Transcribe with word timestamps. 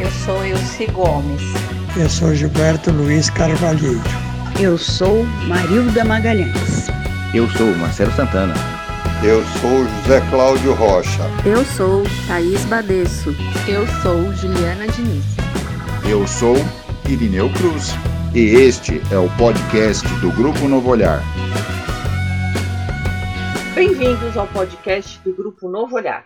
Eu 0.00 0.10
sou 0.12 0.44
Elci 0.44 0.86
Gomes. 0.86 1.42
Eu 2.00 2.08
sou 2.08 2.32
Gilberto 2.32 2.92
Luiz 2.92 3.28
Carvalheiro. 3.30 4.00
Eu 4.60 4.78
sou 4.78 5.24
Marilda 5.48 6.04
Magalhães. 6.04 6.86
Eu 7.34 7.48
sou 7.50 7.66
Marcelo 7.76 8.12
Santana. 8.12 8.54
Eu 9.24 9.42
sou 9.60 9.84
José 9.84 10.20
Cláudio 10.30 10.72
Rocha. 10.74 11.22
Eu 11.44 11.64
sou 11.64 12.04
Thaís 12.28 12.64
Badesso. 12.66 13.30
Eu 13.66 13.86
sou 14.00 14.32
Juliana 14.34 14.86
Diniz. 14.86 15.24
Eu 16.08 16.26
sou 16.28 16.56
Irineu 17.08 17.52
Cruz. 17.54 17.90
E 18.34 18.54
este 18.54 19.02
é 19.12 19.18
o 19.18 19.28
podcast 19.36 20.06
do 20.20 20.30
Grupo 20.30 20.68
Novo 20.68 20.90
Olhar. 20.90 21.22
Bem-vindos 23.74 24.36
ao 24.36 24.46
podcast 24.46 25.18
do 25.20 25.32
Grupo 25.34 25.68
Novo 25.68 25.96
Olhar. 25.96 26.24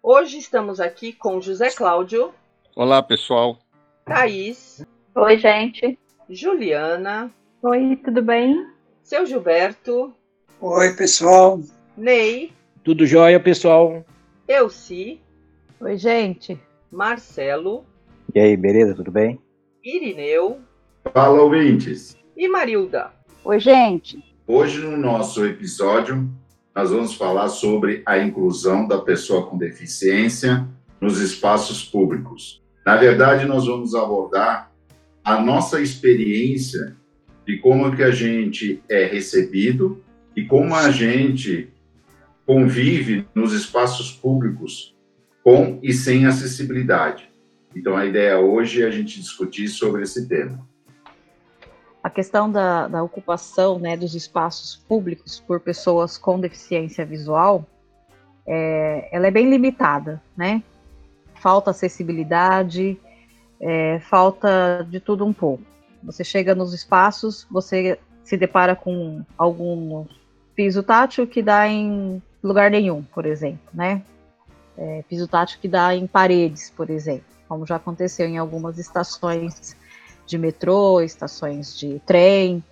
Hoje 0.00 0.38
estamos 0.38 0.78
aqui 0.80 1.12
com 1.12 1.40
José 1.40 1.70
Cláudio. 1.70 2.32
Olá, 2.76 3.02
pessoal. 3.02 3.58
Thaís. 4.04 4.84
Oi, 5.14 5.38
gente. 5.38 5.98
Juliana. 6.28 7.30
Oi, 7.62 7.96
tudo 7.96 8.22
bem? 8.22 8.64
Seu 9.02 9.26
Gilberto. 9.26 10.14
Oi, 10.60 10.94
pessoal. 10.94 11.60
Ney. 11.96 12.52
Tudo 12.84 13.04
jóia, 13.04 13.40
pessoal? 13.40 14.04
Elci. 14.46 15.20
Oi, 15.80 15.96
gente. 15.96 16.58
Marcelo. 16.92 17.84
E 18.34 18.38
aí, 18.38 18.56
beleza? 18.56 18.94
Tudo 18.94 19.10
bem? 19.10 19.40
Irineu. 19.84 20.60
Fala, 21.12 21.42
ouvintes. 21.42 22.16
E 22.36 22.48
Marilda. 22.48 23.10
Oi, 23.44 23.58
gente. 23.58 24.22
Hoje, 24.46 24.78
no 24.78 24.96
nosso 24.96 25.44
episódio, 25.44 26.30
nós 26.74 26.90
vamos 26.90 27.14
falar 27.14 27.48
sobre 27.48 28.02
a 28.06 28.18
inclusão 28.18 28.86
da 28.86 28.98
pessoa 28.98 29.46
com 29.46 29.58
deficiência 29.58 30.68
nos 31.00 31.20
espaços 31.20 31.84
públicos. 31.84 32.59
Na 32.84 32.96
verdade, 32.96 33.46
nós 33.46 33.66
vamos 33.66 33.94
abordar 33.94 34.70
a 35.22 35.40
nossa 35.40 35.80
experiência 35.80 36.96
de 37.46 37.58
como 37.58 37.94
que 37.94 38.02
a 38.02 38.10
gente 38.10 38.82
é 38.88 39.04
recebido 39.04 40.02
e 40.34 40.44
como 40.44 40.74
a 40.74 40.90
gente 40.90 41.70
convive 42.46 43.26
nos 43.34 43.52
espaços 43.52 44.12
públicos 44.12 44.96
com 45.42 45.78
e 45.82 45.92
sem 45.92 46.26
acessibilidade. 46.26 47.30
Então, 47.74 47.96
a 47.96 48.04
ideia 48.04 48.38
hoje 48.38 48.82
é 48.82 48.86
a 48.86 48.90
gente 48.90 49.20
discutir 49.20 49.68
sobre 49.68 50.02
esse 50.02 50.26
tema. 50.26 50.66
A 52.02 52.08
questão 52.08 52.50
da, 52.50 52.88
da 52.88 53.02
ocupação 53.02 53.78
né, 53.78 53.96
dos 53.96 54.14
espaços 54.14 54.76
públicos 54.88 55.38
por 55.38 55.60
pessoas 55.60 56.16
com 56.16 56.40
deficiência 56.40 57.04
visual, 57.04 57.66
é, 58.46 59.08
ela 59.12 59.26
é 59.26 59.30
bem 59.30 59.48
limitada, 59.48 60.20
né? 60.36 60.62
Falta 61.40 61.70
acessibilidade, 61.70 62.98
é, 63.60 63.98
falta 64.00 64.86
de 64.88 65.00
tudo 65.00 65.26
um 65.26 65.32
pouco. 65.32 65.64
Você 66.02 66.22
chega 66.22 66.54
nos 66.54 66.72
espaços, 66.72 67.46
você 67.50 67.98
se 68.22 68.36
depara 68.36 68.76
com 68.76 69.24
algum 69.36 70.06
piso 70.54 70.82
tátil 70.82 71.26
que 71.26 71.42
dá 71.42 71.66
em 71.66 72.22
lugar 72.42 72.70
nenhum, 72.70 73.02
por 73.02 73.26
exemplo, 73.26 73.60
né? 73.72 74.02
É, 74.78 75.02
piso 75.08 75.26
tátil 75.28 75.58
que 75.60 75.68
dá 75.68 75.94
em 75.94 76.06
paredes, 76.06 76.70
por 76.70 76.88
exemplo, 76.88 77.24
como 77.48 77.66
já 77.66 77.76
aconteceu 77.76 78.26
em 78.26 78.38
algumas 78.38 78.78
estações 78.78 79.76
de 80.26 80.38
metrô, 80.38 81.00
estações 81.00 81.76
de 81.76 82.00
trem. 82.06 82.62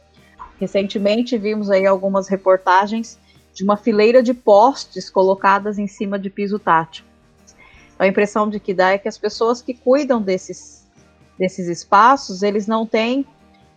Recentemente 0.58 1.36
vimos 1.36 1.70
aí 1.70 1.86
algumas 1.86 2.28
reportagens 2.28 3.18
de 3.52 3.64
uma 3.64 3.76
fileira 3.76 4.22
de 4.22 4.32
postes 4.32 5.10
colocadas 5.10 5.78
em 5.78 5.86
cima 5.86 6.18
de 6.18 6.30
piso 6.30 6.58
tátil. 6.58 7.04
A 7.98 8.06
impressão 8.06 8.48
de 8.48 8.60
que 8.60 8.72
dá 8.72 8.90
é 8.90 8.98
que 8.98 9.08
as 9.08 9.18
pessoas 9.18 9.60
que 9.60 9.74
cuidam 9.74 10.22
desses, 10.22 10.86
desses 11.38 11.66
espaços, 11.66 12.42
eles 12.42 12.66
não 12.66 12.86
têm 12.86 13.26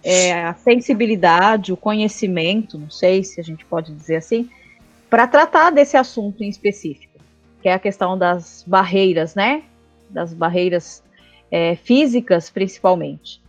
é, 0.03 0.43
a 0.45 0.53
sensibilidade, 0.53 1.73
o 1.73 1.77
conhecimento, 1.77 2.77
não 2.77 2.89
sei 2.89 3.23
se 3.23 3.39
a 3.39 3.43
gente 3.43 3.65
pode 3.65 3.93
dizer 3.93 4.17
assim, 4.17 4.49
para 5.09 5.27
tratar 5.27 5.71
desse 5.71 5.97
assunto 5.97 6.43
em 6.43 6.49
específico, 6.49 7.19
que 7.61 7.69
é 7.69 7.73
a 7.73 7.79
questão 7.79 8.17
das 8.17 8.63
barreiras, 8.65 9.35
né? 9.35 9.63
Das 10.09 10.33
barreiras 10.33 11.03
é, 11.51 11.75
físicas, 11.75 12.49
principalmente 12.49 13.41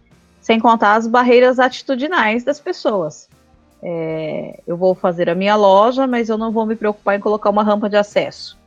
sem 0.42 0.58
contar 0.58 0.96
as 0.96 1.06
barreiras 1.06 1.58
atitudinais 1.60 2.42
das 2.42 2.60
pessoas. 2.60 3.28
É, 3.80 4.60
eu 4.66 4.76
vou 4.76 4.94
fazer 4.94 5.30
a 5.30 5.34
minha 5.34 5.54
loja, 5.54 6.06
mas 6.06 6.28
eu 6.28 6.36
não 6.36 6.50
vou 6.50 6.66
me 6.66 6.74
preocupar 6.74 7.16
em 7.16 7.20
colocar 7.20 7.48
uma 7.48 7.62
rampa 7.62 7.88
de 7.88 7.96
acesso. 7.96 8.58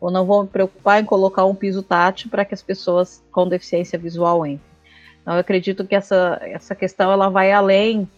Ou 0.00 0.10
não 0.10 0.24
vou 0.24 0.42
me 0.42 0.48
preocupar 0.48 1.00
em 1.00 1.04
colocar 1.04 1.44
um 1.44 1.54
piso 1.54 1.82
tátil 1.82 2.30
para 2.30 2.44
que 2.44 2.54
as 2.54 2.62
pessoas 2.62 3.22
com 3.30 3.48
deficiência 3.48 3.98
visual 3.98 4.46
entrem. 4.46 4.70
Então, 5.20 5.34
eu 5.34 5.40
acredito 5.40 5.84
que 5.84 5.94
essa, 5.94 6.40
essa 6.42 6.74
questão 6.74 7.12
ela 7.12 7.28
vai 7.28 7.52
além 7.52 8.08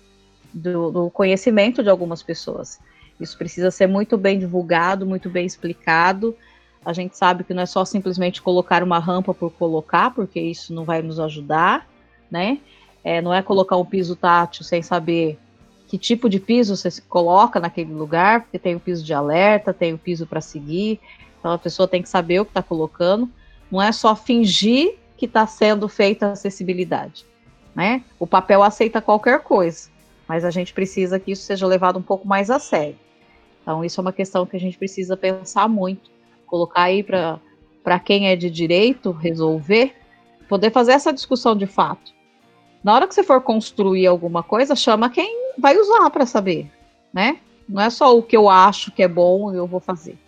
do, 0.52 0.90
do 0.90 1.10
conhecimento 1.10 1.82
de 1.82 1.90
algumas 1.90 2.22
pessoas. 2.22 2.78
Isso 3.20 3.36
precisa 3.36 3.70
ser 3.70 3.86
muito 3.86 4.16
bem 4.16 4.38
divulgado, 4.38 5.06
muito 5.06 5.28
bem 5.28 5.46
explicado. 5.46 6.36
A 6.84 6.92
gente 6.92 7.16
sabe 7.16 7.44
que 7.44 7.54
não 7.54 7.62
é 7.62 7.66
só 7.66 7.84
simplesmente 7.84 8.42
colocar 8.42 8.82
uma 8.82 8.98
rampa 8.98 9.32
por 9.32 9.52
colocar, 9.52 10.12
porque 10.12 10.40
isso 10.40 10.74
não 10.74 10.84
vai 10.84 11.02
nos 11.02 11.20
ajudar, 11.20 11.88
né? 12.30 12.58
É, 13.04 13.20
não 13.20 13.32
é 13.32 13.42
colocar 13.42 13.76
um 13.76 13.84
piso 13.84 14.14
tátil 14.14 14.64
sem 14.64 14.82
saber 14.82 15.38
que 15.88 15.98
tipo 15.98 16.28
de 16.28 16.40
piso 16.40 16.76
você 16.76 16.88
coloca 17.02 17.60
naquele 17.60 17.92
lugar, 17.92 18.42
porque 18.42 18.58
tem 18.58 18.74
o 18.74 18.80
piso 18.80 19.04
de 19.04 19.12
alerta, 19.12 19.74
tem 19.74 19.92
o 19.92 19.98
piso 19.98 20.26
para 20.26 20.40
seguir. 20.40 20.98
Então 21.42 21.50
a 21.50 21.58
pessoa 21.58 21.88
tem 21.88 22.00
que 22.00 22.08
saber 22.08 22.38
o 22.38 22.44
que 22.44 22.52
está 22.52 22.62
colocando. 22.62 23.28
Não 23.68 23.82
é 23.82 23.90
só 23.90 24.14
fingir 24.14 24.94
que 25.16 25.26
está 25.26 25.44
sendo 25.44 25.88
feita 25.88 26.28
a 26.28 26.32
acessibilidade. 26.32 27.26
Né? 27.74 28.04
O 28.16 28.28
papel 28.28 28.62
aceita 28.62 29.02
qualquer 29.02 29.40
coisa, 29.40 29.90
mas 30.28 30.44
a 30.44 30.50
gente 30.50 30.72
precisa 30.72 31.18
que 31.18 31.32
isso 31.32 31.42
seja 31.42 31.66
levado 31.66 31.98
um 31.98 32.02
pouco 32.02 32.28
mais 32.28 32.48
a 32.48 32.60
sério. 32.60 32.96
Então, 33.60 33.84
isso 33.84 34.00
é 34.00 34.02
uma 34.02 34.12
questão 34.12 34.46
que 34.46 34.56
a 34.56 34.60
gente 34.60 34.78
precisa 34.78 35.16
pensar 35.16 35.68
muito, 35.68 36.10
colocar 36.46 36.82
aí 36.82 37.02
para 37.02 37.98
quem 37.98 38.28
é 38.28 38.36
de 38.36 38.50
direito 38.50 39.10
resolver, 39.10 39.96
poder 40.48 40.70
fazer 40.70 40.92
essa 40.92 41.12
discussão 41.12 41.56
de 41.56 41.66
fato. 41.66 42.12
Na 42.84 42.94
hora 42.94 43.08
que 43.08 43.14
você 43.14 43.22
for 43.24 43.40
construir 43.40 44.06
alguma 44.06 44.42
coisa, 44.42 44.76
chama 44.76 45.10
quem 45.10 45.54
vai 45.58 45.76
usar 45.76 46.08
para 46.10 46.26
saber, 46.26 46.70
né? 47.12 47.38
Não 47.68 47.80
é 47.80 47.88
só 47.88 48.16
o 48.16 48.22
que 48.22 48.36
eu 48.36 48.50
acho 48.50 48.92
que 48.92 49.02
é 49.02 49.08
bom 49.08 49.52
eu 49.54 49.66
vou 49.66 49.80
fazer. 49.80 50.18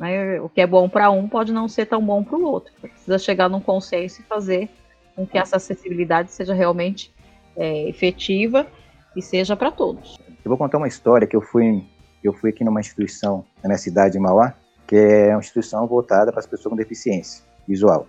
Né? 0.00 0.40
O 0.40 0.48
que 0.48 0.62
é 0.62 0.66
bom 0.66 0.88
para 0.88 1.10
um 1.10 1.28
pode 1.28 1.52
não 1.52 1.68
ser 1.68 1.84
tão 1.84 2.02
bom 2.02 2.24
para 2.24 2.38
o 2.38 2.42
outro. 2.42 2.72
Precisa 2.80 3.18
chegar 3.18 3.50
num 3.50 3.60
consenso 3.60 4.22
e 4.22 4.24
fazer 4.24 4.70
com 5.14 5.26
que 5.26 5.36
essa 5.36 5.56
acessibilidade 5.56 6.32
seja 6.32 6.54
realmente 6.54 7.12
é, 7.54 7.86
efetiva 7.86 8.66
e 9.14 9.20
seja 9.20 9.54
para 9.54 9.70
todos. 9.70 10.18
Eu 10.42 10.48
vou 10.48 10.56
contar 10.56 10.78
uma 10.78 10.88
história 10.88 11.26
que 11.26 11.36
eu 11.36 11.42
fui, 11.42 11.84
eu 12.24 12.32
fui 12.32 12.48
aqui 12.48 12.64
numa 12.64 12.80
instituição 12.80 13.44
na 13.62 13.68
minha 13.68 13.78
cidade 13.78 14.14
de 14.14 14.18
Mauá, 14.18 14.54
que 14.86 14.96
é 14.96 15.28
uma 15.30 15.40
instituição 15.40 15.86
voltada 15.86 16.32
para 16.32 16.40
as 16.40 16.46
pessoas 16.46 16.70
com 16.70 16.76
deficiência 16.76 17.44
visual. 17.68 18.06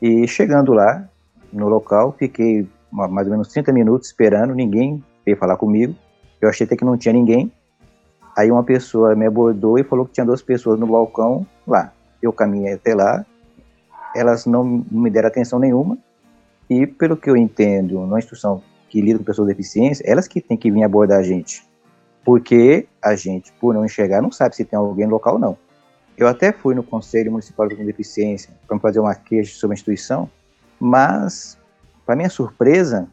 E 0.00 0.26
chegando 0.26 0.72
lá, 0.72 1.06
no 1.52 1.68
local, 1.68 2.14
fiquei 2.18 2.66
mais 2.90 3.26
ou 3.26 3.32
menos 3.32 3.48
30 3.48 3.72
minutos 3.72 4.08
esperando, 4.08 4.54
ninguém 4.54 5.04
veio 5.24 5.36
falar 5.36 5.56
comigo. 5.56 5.94
Eu 6.40 6.48
achei 6.48 6.66
até 6.66 6.76
que 6.76 6.84
não 6.84 6.96
tinha 6.96 7.12
ninguém. 7.12 7.52
Aí 8.36 8.50
uma 8.50 8.64
pessoa 8.64 9.14
me 9.14 9.26
abordou 9.26 9.78
e 9.78 9.84
falou 9.84 10.04
que 10.06 10.12
tinha 10.12 10.26
duas 10.26 10.42
pessoas 10.42 10.78
no 10.78 10.86
balcão 10.86 11.46
lá. 11.66 11.92
Eu 12.20 12.32
caminhei 12.32 12.74
até 12.74 12.94
lá, 12.94 13.24
elas 14.14 14.46
não 14.46 14.84
me 14.90 15.10
deram 15.10 15.28
atenção 15.28 15.58
nenhuma. 15.58 15.98
E 16.68 16.86
pelo 16.86 17.16
que 17.16 17.28
eu 17.28 17.36
entendo, 17.36 18.00
numa 18.00 18.18
instituição 18.18 18.62
que 18.88 19.00
lida 19.00 19.18
com 19.18 19.24
pessoas 19.24 19.46
com 19.46 19.52
deficiência, 19.52 20.04
elas 20.06 20.26
que 20.26 20.40
têm 20.40 20.56
que 20.56 20.70
vir 20.70 20.82
abordar 20.82 21.18
a 21.18 21.22
gente. 21.22 21.62
Porque 22.24 22.86
a 23.02 23.14
gente, 23.14 23.52
por 23.60 23.74
não 23.74 23.84
enxergar, 23.84 24.22
não 24.22 24.32
sabe 24.32 24.56
se 24.56 24.64
tem 24.64 24.78
alguém 24.78 25.06
no 25.06 25.12
local 25.12 25.34
ou 25.34 25.38
não. 25.38 25.58
Eu 26.16 26.28
até 26.28 26.52
fui 26.52 26.74
no 26.74 26.82
Conselho 26.82 27.32
Municipal 27.32 27.68
de 27.68 27.74
Deficiência 27.74 28.54
para 28.66 28.78
fazer 28.78 29.00
uma 29.00 29.14
queixa 29.14 29.58
sobre 29.58 29.74
a 29.74 29.76
instituição, 29.76 30.30
mas 30.78 31.58
para 32.06 32.14
minha 32.14 32.30
surpresa, 32.30 33.08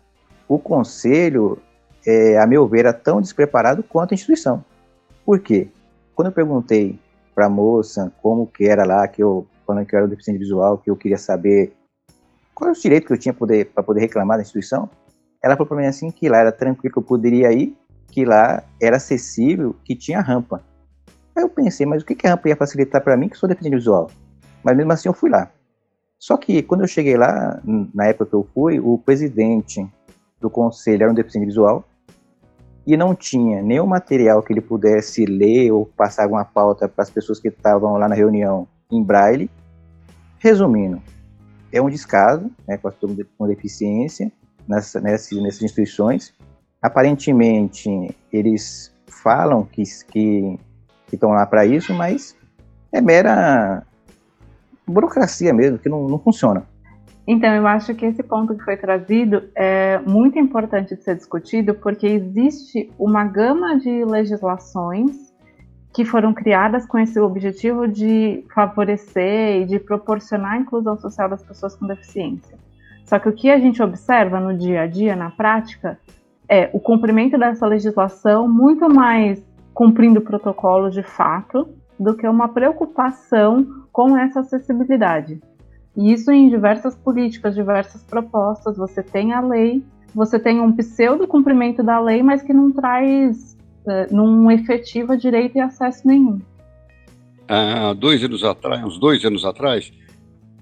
o 0.47 0.59
conselho, 0.59 1.57
é, 2.05 2.37
a 2.37 2.45
meu 2.45 2.67
ver, 2.67 2.79
era 2.79 2.93
tão 2.93 3.21
despreparado 3.21 3.81
quanto 3.83 4.11
a 4.11 4.15
instituição. 4.15 4.63
Por 5.25 5.39
quê? 5.39 5.67
Quando 6.15 6.27
eu 6.27 6.33
perguntei 6.33 6.99
para 7.33 7.45
a 7.45 7.49
moça 7.49 8.11
como 8.21 8.47
que 8.47 8.65
era 8.65 8.83
lá, 8.85 9.07
que 9.07 9.21
eu 9.23 9.47
que 9.87 9.95
eu 9.95 9.99
era 9.99 10.07
deficiente 10.07 10.37
visual, 10.37 10.77
que 10.77 10.91
eu 10.91 10.97
queria 10.97 11.17
saber 11.17 11.73
qual 12.53 12.69
é 12.69 12.73
o 12.73 12.75
direito 12.75 13.07
que 13.07 13.13
eu 13.13 13.17
tinha 13.17 13.33
para 13.33 13.39
poder, 13.39 13.65
poder 13.65 14.01
reclamar 14.01 14.37
da 14.37 14.41
instituição. 14.41 14.89
Ela 15.41 15.55
falou 15.55 15.67
para 15.67 15.77
mim 15.77 15.85
assim 15.85 16.11
que 16.11 16.27
lá 16.27 16.39
era 16.39 16.51
tranquilo, 16.51 16.91
que 16.91 16.99
eu 16.99 17.03
poderia 17.03 17.53
ir, 17.53 17.75
que 18.07 18.25
lá 18.25 18.63
era 18.81 18.97
acessível, 18.97 19.73
que 19.85 19.95
tinha 19.95 20.19
rampa. 20.19 20.61
Aí 21.35 21.43
eu 21.43 21.49
pensei, 21.49 21.85
mas 21.85 22.03
o 22.03 22.05
que, 22.05 22.15
que 22.15 22.27
a 22.27 22.31
rampa 22.31 22.49
ia 22.49 22.55
facilitar 22.55 23.01
para 23.01 23.15
mim, 23.15 23.29
que 23.29 23.37
sou 23.37 23.47
deficiente 23.47 23.77
visual? 23.77 24.11
Mas 24.61 24.75
mesmo 24.75 24.91
assim 24.91 25.07
eu 25.07 25.13
fui 25.13 25.29
lá. 25.29 25.49
Só 26.19 26.37
que 26.37 26.61
quando 26.61 26.81
eu 26.81 26.87
cheguei 26.87 27.15
lá, 27.15 27.59
na 27.95 28.07
época 28.07 28.25
que 28.25 28.35
eu 28.35 28.47
fui, 28.53 28.79
o 28.79 28.97
presidente 28.97 29.87
do 30.39 30.49
conselho 30.49 31.03
era 31.03 31.11
um 31.11 31.15
deficiente 31.15 31.47
visual 31.47 31.85
e 32.85 32.97
não 32.97 33.13
tinha 33.13 33.61
nenhum 33.61 33.85
material 33.85 34.41
que 34.41 34.51
ele 34.51 34.61
pudesse 34.61 35.25
ler 35.25 35.71
ou 35.71 35.85
passar 35.85 36.23
alguma 36.23 36.43
pauta 36.43 36.87
para 36.87 37.03
as 37.03 37.09
pessoas 37.09 37.39
que 37.39 37.49
estavam 37.49 37.93
lá 37.93 38.07
na 38.07 38.15
reunião 38.15 38.67
em 38.91 39.03
braille. 39.03 39.49
Resumindo, 40.39 41.01
é 41.71 41.81
um 41.81 41.89
descaso 41.89 42.49
né, 42.67 42.77
com 42.77 42.87
as 42.87 42.95
pessoas 42.95 43.27
com 43.37 43.47
deficiência 43.47 44.31
nessa, 44.67 44.99
nessas, 44.99 45.41
nessas 45.41 45.61
instituições. 45.61 46.33
Aparentemente, 46.81 48.15
eles 48.33 48.91
falam 49.05 49.63
que 49.63 49.83
estão 51.11 51.29
lá 51.29 51.45
para 51.45 51.65
isso, 51.65 51.93
mas 51.93 52.35
é 52.91 52.99
mera 52.99 53.85
burocracia 54.87 55.53
mesmo, 55.53 55.77
que 55.77 55.87
não, 55.87 56.07
não 56.07 56.19
funciona. 56.19 56.65
Então, 57.27 57.53
eu 57.53 57.67
acho 57.67 57.93
que 57.93 58.05
esse 58.05 58.23
ponto 58.23 58.55
que 58.55 58.63
foi 58.63 58.75
trazido 58.75 59.43
é 59.55 59.99
muito 59.99 60.39
importante 60.39 60.95
de 60.95 61.03
ser 61.03 61.15
discutido, 61.15 61.73
porque 61.75 62.07
existe 62.07 62.91
uma 62.97 63.23
gama 63.23 63.77
de 63.77 64.03
legislações 64.03 65.31
que 65.93 66.05
foram 66.05 66.33
criadas 66.33 66.85
com 66.85 66.97
esse 66.97 67.19
objetivo 67.19 67.87
de 67.87 68.43
favorecer 68.53 69.61
e 69.61 69.65
de 69.65 69.79
proporcionar 69.79 70.53
a 70.53 70.57
inclusão 70.57 70.97
social 70.97 71.29
das 71.29 71.43
pessoas 71.43 71.75
com 71.75 71.85
deficiência. 71.85 72.57
Só 73.05 73.19
que 73.19 73.27
o 73.27 73.33
que 73.33 73.49
a 73.49 73.59
gente 73.59 73.83
observa 73.83 74.39
no 74.39 74.57
dia 74.57 74.81
a 74.81 74.87
dia, 74.87 75.15
na 75.15 75.29
prática, 75.29 75.99
é 76.47 76.69
o 76.73 76.79
cumprimento 76.79 77.37
dessa 77.37 77.67
legislação 77.67 78.47
muito 78.47 78.89
mais 78.89 79.43
cumprindo 79.73 80.19
o 80.19 80.23
protocolo 80.23 80.89
de 80.89 81.03
fato 81.03 81.67
do 81.99 82.15
que 82.15 82.27
uma 82.27 82.47
preocupação 82.47 83.65
com 83.91 84.17
essa 84.17 84.39
acessibilidade. 84.39 85.41
E 85.95 86.11
isso 86.13 86.31
em 86.31 86.49
diversas 86.49 86.95
políticas, 86.95 87.55
diversas 87.55 88.03
propostas. 88.03 88.77
Você 88.77 89.03
tem 89.03 89.33
a 89.33 89.41
lei, 89.41 89.83
você 90.13 90.39
tem 90.39 90.61
um 90.61 90.71
pseudo 90.73 91.27
cumprimento 91.27 91.83
da 91.83 91.99
lei, 91.99 92.23
mas 92.23 92.41
que 92.41 92.53
não 92.53 92.71
traz, 92.71 93.57
é, 93.87 94.07
não 94.11 94.49
efetiva 94.51 95.17
direito 95.17 95.57
e 95.57 95.61
acesso 95.61 96.07
nenhum. 96.07 96.39
Há 97.47 97.93
dois 97.93 98.23
anos 98.23 98.43
atrás, 98.43 98.81
uns 98.83 98.97
dois 98.97 99.25
anos 99.25 99.43
atrás, 99.43 99.91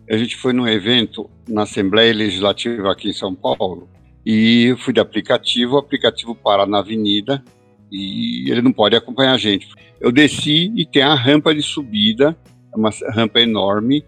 a 0.09 0.17
gente 0.17 0.35
foi 0.35 0.53
num 0.53 0.67
evento 0.67 1.29
na 1.47 1.61
Assembleia 1.61 2.11
Legislativa 2.13 2.91
aqui 2.91 3.09
em 3.09 3.13
São 3.13 3.35
Paulo 3.35 3.87
e 4.25 4.75
fui 4.79 4.91
de 4.91 4.99
aplicativo, 4.99 5.75
o 5.75 5.77
aplicativo 5.77 6.33
para 6.33 6.65
na 6.65 6.79
avenida 6.79 7.43
e 7.91 8.49
ele 8.49 8.61
não 8.61 8.71
pode 8.71 8.95
acompanhar 8.95 9.33
a 9.33 9.37
gente. 9.37 9.69
Eu 9.99 10.11
desci 10.11 10.71
e 10.75 10.85
tem 10.85 11.03
a 11.03 11.13
rampa 11.13 11.53
de 11.53 11.61
subida, 11.61 12.35
uma 12.75 12.89
rampa 13.13 13.39
enorme, 13.39 14.03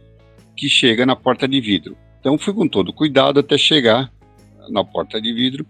que 0.62 0.70
chega 0.70 1.08
na 1.08 1.16
porta 1.16 1.48
de 1.48 1.60
vidro. 1.60 1.98
Então 2.20 2.38
fui 2.38 2.54
com 2.54 2.68
todo 2.68 2.94
cuidado 2.94 3.40
até 3.40 3.58
chegar 3.58 4.12
na 4.70 4.84
porta 4.84 5.20
de 5.20 5.34
vidro 5.34 5.66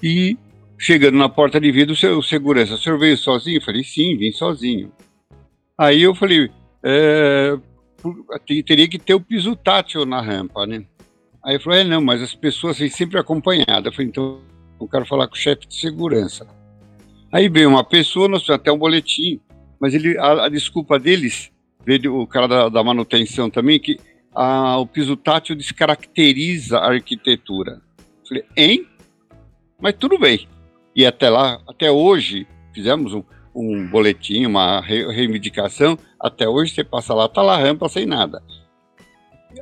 e 0.00 0.38
chegando 0.78 1.18
na 1.18 1.28
porta 1.28 1.60
de 1.60 1.72
vidro, 1.72 1.92
o 1.92 2.22
segurança, 2.22 2.74
o 2.74 2.78
senhor 2.78 3.00
veio 3.00 3.16
sozinho? 3.16 3.58
Eu 3.58 3.62
falei, 3.62 3.82
sim, 3.82 4.16
vim 4.16 4.30
sozinho. 4.30 4.92
Aí 5.76 6.02
eu 6.02 6.14
falei, 6.14 6.48
é, 6.84 7.58
teria 8.64 8.86
que 8.86 8.96
ter 8.96 9.14
o 9.14 9.20
piso 9.20 9.56
tátil 9.56 10.06
na 10.06 10.20
rampa, 10.20 10.64
né? 10.68 10.84
Aí 11.44 11.54
ele 11.54 11.62
falou, 11.64 11.78
é, 11.80 11.82
não, 11.82 12.00
mas 12.00 12.22
as 12.22 12.32
pessoas 12.32 12.78
vêm 12.78 12.88
sempre 12.88 13.18
acompanhadas. 13.18 13.86
Eu 13.86 13.92
falei, 13.92 14.06
então 14.06 14.40
eu 14.80 14.86
quero 14.86 15.04
falar 15.04 15.26
com 15.26 15.34
o 15.34 15.38
chefe 15.38 15.66
de 15.66 15.74
segurança. 15.74 16.46
Aí 17.32 17.48
veio 17.48 17.68
uma 17.68 17.82
pessoa, 17.82 18.28
nós 18.28 18.48
até 18.48 18.70
um 18.70 18.78
boletim, 18.78 19.40
mas 19.80 19.94
ele, 19.94 20.16
a, 20.16 20.44
a 20.44 20.48
desculpa 20.48 20.96
deles, 20.96 21.50
veio 21.84 22.20
o 22.20 22.26
cara 22.26 22.46
da, 22.46 22.68
da 22.68 22.84
manutenção 22.84 23.50
também, 23.50 23.80
que 23.80 23.98
a, 24.34 24.78
o 24.78 24.86
piso 24.86 25.16
tátil 25.16 25.56
descaracteriza 25.56 26.78
a 26.78 26.92
arquitetura. 26.92 27.80
Falei, 28.28 28.44
hein? 28.56 28.86
Mas 29.80 29.94
tudo 29.94 30.18
bem. 30.18 30.48
E 30.94 31.06
até 31.06 31.28
lá, 31.28 31.60
até 31.66 31.90
hoje, 31.90 32.46
fizemos 32.74 33.14
um, 33.14 33.24
um 33.54 33.86
boletim, 33.88 34.46
uma 34.46 34.80
re, 34.80 35.06
reivindicação, 35.12 35.98
até 36.20 36.48
hoje 36.48 36.74
você 36.74 36.84
passa 36.84 37.14
lá, 37.14 37.28
tá 37.28 37.42
lá 37.42 37.56
rampa 37.56 37.88
sem 37.88 38.06
nada. 38.06 38.42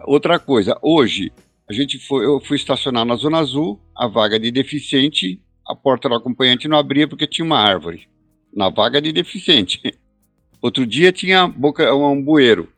Outra 0.04 0.38
coisa, 0.38 0.76
hoje 0.82 1.32
a 1.68 1.72
gente 1.72 1.98
foi, 1.98 2.24
eu 2.24 2.40
fui 2.40 2.56
estacionar 2.56 3.04
na 3.04 3.16
Zona 3.16 3.38
Azul, 3.38 3.80
a 3.96 4.06
vaga 4.06 4.38
de 4.38 4.50
deficiente 4.50 5.40
a 5.70 5.74
porta 5.74 6.08
do 6.08 6.16
acompanhante 6.16 6.66
não 6.66 6.76
abria 6.76 7.06
porque 7.06 7.28
tinha 7.28 7.44
uma 7.44 7.58
árvore 7.58 8.08
na 8.52 8.68
vaga 8.68 9.00
de 9.00 9.12
deficiente. 9.12 9.80
Outro 10.60 10.84
dia 10.84 11.12
tinha 11.12 11.46
boca, 11.46 11.94
um 11.94 12.20
bueiro. 12.20 12.68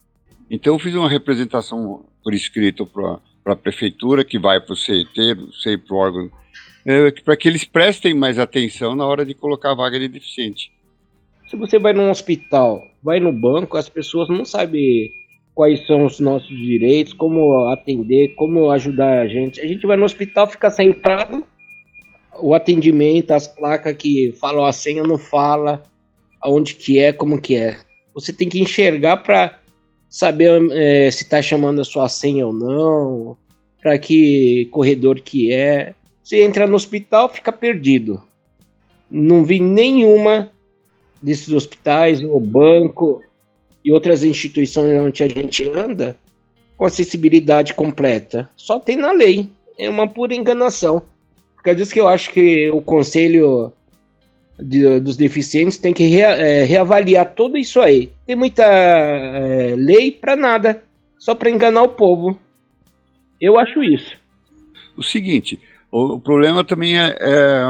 Então 0.52 0.74
eu 0.74 0.78
fiz 0.78 0.94
uma 0.94 1.08
representação 1.08 2.04
por 2.22 2.34
escrito 2.34 2.84
para 2.84 3.18
a 3.46 3.56
prefeitura, 3.56 4.22
que 4.22 4.38
vai 4.38 4.60
para 4.60 4.74
o 4.74 4.76
CET, 4.76 5.08
sei 5.62 5.78
para 5.78 5.94
o 5.94 5.98
órgão, 5.98 6.30
é, 6.84 7.10
para 7.10 7.38
que 7.38 7.48
eles 7.48 7.64
prestem 7.64 8.12
mais 8.12 8.38
atenção 8.38 8.94
na 8.94 9.06
hora 9.06 9.24
de 9.24 9.32
colocar 9.32 9.70
a 9.70 9.74
vaga 9.74 9.98
de 9.98 10.08
deficiente. 10.08 10.70
Se 11.48 11.56
você 11.56 11.78
vai 11.78 11.94
num 11.94 12.10
hospital, 12.10 12.82
vai 13.02 13.18
no 13.18 13.32
banco, 13.32 13.78
as 13.78 13.88
pessoas 13.88 14.28
não 14.28 14.44
sabem 14.44 15.10
quais 15.54 15.86
são 15.86 16.04
os 16.04 16.20
nossos 16.20 16.54
direitos, 16.54 17.14
como 17.14 17.68
atender, 17.68 18.34
como 18.34 18.70
ajudar 18.70 19.22
a 19.22 19.28
gente. 19.28 19.58
A 19.58 19.66
gente 19.66 19.86
vai 19.86 19.96
no 19.96 20.04
hospital, 20.04 20.46
fica 20.46 20.68
sentado, 20.68 21.46
o 22.38 22.54
atendimento, 22.54 23.30
as 23.30 23.48
placas 23.48 23.96
que 23.96 24.32
falam 24.38 24.66
a 24.66 24.72
senha 24.72 25.02
não 25.02 25.16
fala 25.16 25.82
aonde 26.42 26.74
que 26.74 26.98
é, 26.98 27.10
como 27.10 27.40
que 27.40 27.56
é. 27.56 27.78
Você 28.14 28.34
tem 28.34 28.50
que 28.50 28.60
enxergar 28.60 29.18
para 29.18 29.61
saber 30.12 30.70
é, 30.72 31.10
se 31.10 31.22
está 31.22 31.40
chamando 31.40 31.80
a 31.80 31.84
sua 31.84 32.06
senha 32.06 32.46
ou 32.46 32.52
não, 32.52 33.34
para 33.80 33.98
que 33.98 34.68
corredor 34.70 35.18
que 35.18 35.50
é. 35.50 35.94
Você 36.22 36.42
entra 36.42 36.66
no 36.66 36.76
hospital, 36.76 37.30
fica 37.30 37.50
perdido. 37.50 38.22
Não 39.10 39.42
vi 39.42 39.58
nenhuma 39.58 40.52
desses 41.20 41.48
hospitais, 41.48 42.22
o 42.22 42.38
banco 42.38 43.22
e 43.82 43.90
outras 43.90 44.22
instituições 44.22 45.00
onde 45.00 45.24
a 45.24 45.28
gente 45.28 45.66
anda 45.70 46.14
com 46.76 46.84
acessibilidade 46.84 47.72
completa. 47.72 48.50
Só 48.54 48.78
tem 48.78 48.96
na 48.96 49.12
lei. 49.12 49.48
É 49.78 49.88
uma 49.88 50.06
pura 50.06 50.34
enganação. 50.34 51.02
Quer 51.64 51.74
dizer 51.74 51.90
que 51.90 52.00
eu 52.00 52.08
acho 52.08 52.30
que 52.32 52.70
o 52.70 52.82
Conselho 52.82 53.72
de, 54.62 55.00
dos 55.00 55.16
Deficientes 55.16 55.78
tem 55.78 55.92
que 55.92 56.04
rea, 56.04 56.30
é, 56.30 56.64
reavaliar 56.64 57.34
tudo 57.34 57.56
isso 57.56 57.80
aí. 57.80 58.10
Tem 58.26 58.36
muita 58.36 58.64
é, 58.64 59.74
lei 59.76 60.10
para 60.10 60.36
nada, 60.36 60.82
só 61.18 61.34
para 61.34 61.50
enganar 61.50 61.82
o 61.82 61.88
povo. 61.88 62.38
Eu 63.40 63.58
acho 63.58 63.82
isso. 63.82 64.16
O 64.96 65.02
seguinte, 65.02 65.58
o, 65.90 66.14
o 66.14 66.20
problema 66.20 66.64
também 66.64 66.98
é, 66.98 67.16
é 67.20 67.64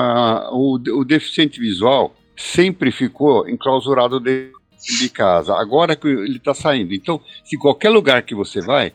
o, 0.50 0.74
o, 0.74 1.04
deficiente 1.04 1.58
visual 1.58 2.14
sempre 2.36 2.90
ficou 2.90 3.48
enclausurado 3.48 4.20
dentro 4.20 4.52
de 4.98 5.08
casa. 5.08 5.54
Agora 5.54 5.96
que 5.96 6.08
ele 6.08 6.36
está 6.36 6.54
saindo. 6.54 6.92
Então, 6.94 7.20
se 7.44 7.56
qualquer 7.56 7.90
lugar 7.90 8.22
que 8.22 8.34
você 8.34 8.60
vai, 8.60 8.92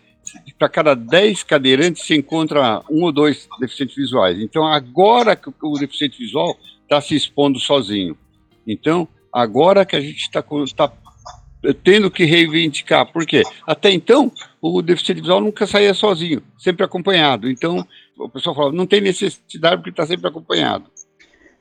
para 0.58 0.70
cada 0.70 0.96
10 0.96 1.44
cadeirantes 1.44 2.04
se 2.04 2.16
encontra 2.16 2.82
um 2.89 3.04
ou 3.04 3.12
dois 3.12 3.48
deficientes 3.60 3.96
visuais. 3.96 4.39
Então, 4.39 4.66
agora 4.66 5.36
que 5.36 5.50
o 5.62 5.74
deficiente 5.80 6.18
visual 6.20 6.58
está 6.88 7.01
se 7.01 7.15
expondo 7.15 7.60
sozinho. 7.60 8.17
Então, 8.65 9.08
agora 9.32 9.86
que 9.86 9.96
a 9.96 10.01
gente 10.01 10.22
está 10.22 10.41
tá 10.41 10.91
tendo 11.84 12.10
que 12.10 12.24
reivindicar, 12.24 13.12
por 13.12 13.25
quê? 13.25 13.44
Até 13.65 13.91
então, 13.91 14.32
o 14.62 14.82
deficiente 14.82 15.22
visual 15.22 15.41
nunca 15.41 15.67
saía 15.67 15.94
sozinho, 15.94 16.41
sempre 16.58 16.86
acompanhado. 16.86 17.50
Então, 17.50 17.86
o 18.17 18.29
pessoal 18.29 18.56
fala, 18.56 18.72
não 18.72 18.88
tem 18.88 19.01
necessidade 19.01 19.77
porque 19.77 19.89
está 19.89 20.08
sempre 20.08 20.27
acompanhado. 20.27 20.86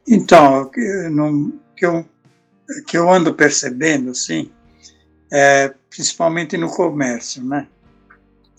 Então, 0.09 0.71
não, 1.11 1.53
que, 1.77 1.85
eu, 1.85 2.07
que 2.87 2.97
eu 2.97 3.11
ando 3.11 3.35
percebendo, 3.35 4.15
sim, 4.15 4.51
é, 5.33 5.75
principalmente 5.91 6.57
no 6.57 6.71
comércio, 6.71 7.45
né? 7.45 7.67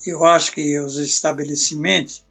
eu 0.05 0.23
acho 0.25 0.51
que 0.51 0.79
os 0.79 0.97
estabelecimentos 0.97 2.25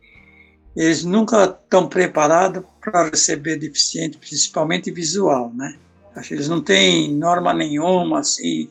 eles 0.77 1.05
nunca 1.05 1.45
estão 1.45 1.89
preparados 1.89 2.63
para 2.83 3.09
receber 3.09 3.57
deficiente, 3.57 4.19
principalmente 4.19 4.91
visual, 4.91 5.51
né? 5.55 5.79
Acho 6.15 6.29
que 6.29 6.35
eles 6.35 6.49
não 6.49 6.61
têm 6.61 7.15
norma 7.15 7.55
nenhuma, 7.55 8.21
assim. 8.21 8.71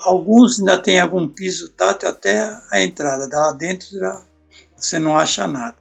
Alguns 0.00 0.58
ainda 0.58 0.76
têm 0.76 1.00
algum 1.00 1.28
piso 1.28 1.70
tátil 1.70 2.08
até 2.08 2.58
a 2.70 2.82
entrada, 2.82 3.28
lá 3.32 3.52
dentro 3.52 3.88
já 3.98 4.22
você 4.76 4.98
não 4.98 5.16
acha 5.16 5.46
nada. 5.46 5.76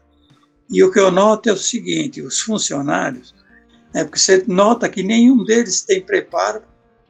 E 0.69 0.83
o 0.83 0.91
que 0.91 0.99
eu 0.99 1.11
noto 1.11 1.49
é 1.49 1.51
o 1.51 1.57
seguinte: 1.57 2.21
os 2.21 2.39
funcionários, 2.39 3.35
né, 3.93 4.03
porque 4.03 4.19
você 4.19 4.43
nota 4.47 4.87
que 4.87 5.03
nenhum 5.03 5.43
deles 5.43 5.81
tem 5.81 6.01
preparo 6.01 6.61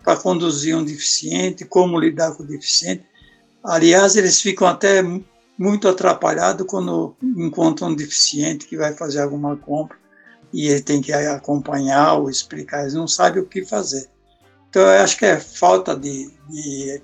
para 0.03 0.17
conduzir 0.17 0.75
um 0.75 0.83
deficiente, 0.83 1.63
como 1.65 1.99
lidar 1.99 2.33
com 2.35 2.43
o 2.43 2.47
deficiente. 2.47 3.05
Aliás, 3.63 4.15
eles 4.15 4.41
ficam 4.41 4.67
até 4.67 5.01
muito 5.63 5.87
atrapalhado 5.87 6.65
quando 6.65 7.15
encontra 7.23 7.85
um 7.85 7.95
deficiente 7.95 8.67
que 8.67 8.75
vai 8.75 8.93
fazer 8.93 9.21
alguma 9.21 9.55
compra 9.55 9.97
e 10.51 10.67
ele 10.67 10.81
tem 10.81 11.01
que 11.01 11.13
acompanhar 11.13 12.15
ou 12.15 12.29
explicar, 12.29 12.81
eles 12.81 12.93
não 12.93 13.07
sabem 13.07 13.41
o 13.41 13.45
que 13.45 13.63
fazer. 13.63 14.09
Então, 14.69 14.81
eu 14.81 15.01
acho 15.01 15.17
que 15.17 15.25
é 15.25 15.39
falta 15.39 15.95
de, 15.95 16.29
de 16.49 17.01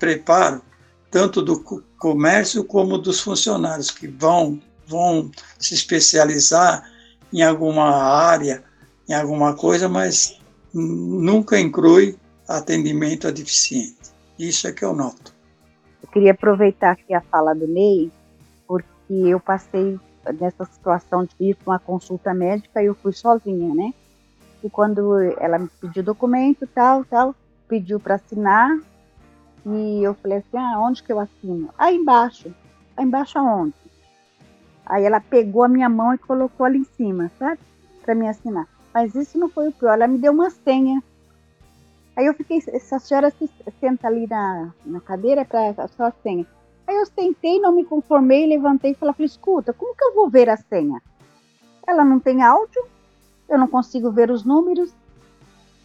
preparo, 0.00 0.60
tanto 1.12 1.40
do 1.40 1.60
comércio 1.96 2.64
como 2.64 2.98
dos 2.98 3.20
funcionários, 3.20 3.92
que 3.92 4.08
vão, 4.08 4.60
vão 4.84 5.30
se 5.60 5.72
especializar 5.72 6.90
em 7.32 7.40
alguma 7.42 8.02
área, 8.02 8.64
em 9.08 9.14
alguma 9.14 9.54
coisa, 9.54 9.88
mas 9.88 10.40
nunca 10.74 11.58
inclui 11.58 12.18
atendimento 12.48 13.28
a 13.28 13.30
deficiente. 13.30 13.96
Isso 14.36 14.66
é 14.66 14.72
que 14.72 14.84
eu 14.84 14.92
noto. 14.92 15.31
Queria 16.12 16.32
aproveitar 16.32 16.92
aqui 16.92 17.14
a 17.14 17.22
fala 17.22 17.54
do 17.54 17.66
Ney, 17.66 18.12
porque 18.66 19.14
eu 19.14 19.40
passei 19.40 19.98
nessa 20.38 20.64
situação 20.66 21.24
de 21.24 21.34
ir 21.40 21.56
para 21.56 21.72
uma 21.72 21.78
consulta 21.78 22.34
médica 22.34 22.82
e 22.82 22.86
eu 22.86 22.94
fui 22.94 23.12
sozinha, 23.12 23.74
né? 23.74 23.94
E 24.62 24.70
quando 24.70 25.20
ela 25.40 25.58
me 25.58 25.68
pediu 25.80 26.02
documento, 26.02 26.66
tal, 26.66 27.04
tal, 27.04 27.34
pediu 27.66 27.98
para 27.98 28.16
assinar, 28.16 28.78
e 29.64 30.02
eu 30.02 30.14
falei 30.14 30.38
assim, 30.38 30.56
ah, 30.56 30.78
onde 30.80 31.02
que 31.02 31.12
eu 31.12 31.18
assino? 31.18 31.70
Aí 31.78 31.96
embaixo. 31.96 32.54
Aí 32.96 33.04
embaixo 33.04 33.38
aonde? 33.38 33.74
Aí 34.84 35.04
ela 35.04 35.20
pegou 35.20 35.64
a 35.64 35.68
minha 35.68 35.88
mão 35.88 36.12
e 36.12 36.18
colocou 36.18 36.66
ali 36.66 36.78
em 36.78 36.84
cima, 36.84 37.30
sabe? 37.38 37.58
Para 38.02 38.14
me 38.14 38.28
assinar. 38.28 38.68
Mas 38.92 39.14
isso 39.14 39.38
não 39.38 39.48
foi 39.48 39.68
o 39.68 39.72
pior, 39.72 39.94
ela 39.94 40.06
me 40.06 40.18
deu 40.18 40.32
uma 40.32 40.50
senha. 40.50 41.02
Aí 42.14 42.26
eu 42.26 42.34
fiquei, 42.34 42.62
essa 42.68 42.98
senhora 42.98 43.30
se 43.30 43.48
senta 43.80 44.06
ali 44.06 44.26
na, 44.26 44.72
na 44.84 45.00
cadeira 45.00 45.44
para 45.44 45.88
só 45.88 46.04
a 46.04 46.12
senha. 46.22 46.46
Aí 46.86 46.96
eu 46.96 47.06
sentei, 47.06 47.58
não 47.58 47.72
me 47.72 47.84
conformei, 47.84 48.46
levantei 48.46 48.90
e 48.90 48.94
falei, 48.94 49.14
escuta, 49.20 49.72
como 49.72 49.94
que 49.94 50.04
eu 50.04 50.14
vou 50.14 50.28
ver 50.28 50.50
a 50.50 50.56
senha? 50.56 51.00
Ela 51.86 52.04
não 52.04 52.20
tem 52.20 52.42
áudio, 52.42 52.84
eu 53.48 53.58
não 53.58 53.66
consigo 53.66 54.10
ver 54.10 54.30
os 54.30 54.44
números. 54.44 54.92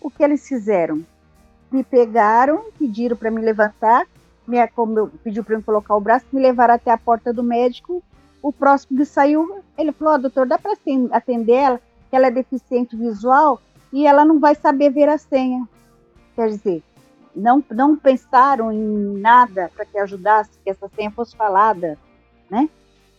O 0.01 0.10
que 0.10 0.24
eles 0.24 0.48
fizeram? 0.48 1.01
Me 1.72 1.84
pegaram, 1.84 2.65
pediram 2.77 3.15
para 3.15 3.31
me 3.31 3.41
levantar, 3.41 4.05
me, 4.46 4.57
eu, 4.57 5.12
pediu 5.24 5.43
para 5.43 5.55
eu 5.55 5.63
colocar 5.63 5.96
o 5.96 6.01
braço, 6.01 6.25
me 6.31 6.41
levaram 6.41 6.74
até 6.74 6.91
a 6.91 6.98
porta 6.98 7.34
do 7.34 7.43
médico. 7.43 8.03
O 8.41 8.53
próximo 8.53 8.98
que 8.98 9.05
saiu, 9.05 9.62
ele 9.77 9.91
falou: 9.91 10.13
oh, 10.13 10.17
doutor, 10.17 10.48
dá 10.48 10.57
para 10.57 10.77
atender 11.12 11.53
ela? 11.53 11.81
Que 12.10 12.15
ela 12.15 12.27
é 12.27 12.31
deficiente 12.31 12.96
visual 12.96 13.60
e 13.91 14.05
ela 14.05 14.24
não 14.24 14.39
vai 14.39 14.55
saber 14.55 14.91
ver 14.91 15.10
a 15.10 15.17
senha. 15.17 15.67
Quer 16.38 16.50
dizer, 16.50 16.84
não, 17.36 17.63
não 17.72 17.98
pensaram 17.98 18.72
em 18.72 19.20
nada 19.20 19.72
para 19.75 19.86
que 19.86 19.98
ajudasse, 19.98 20.51
que 20.63 20.70
essa 20.70 20.88
senha 20.96 21.10
fosse 21.10 21.36
falada, 21.36 21.98
né? 22.48 22.70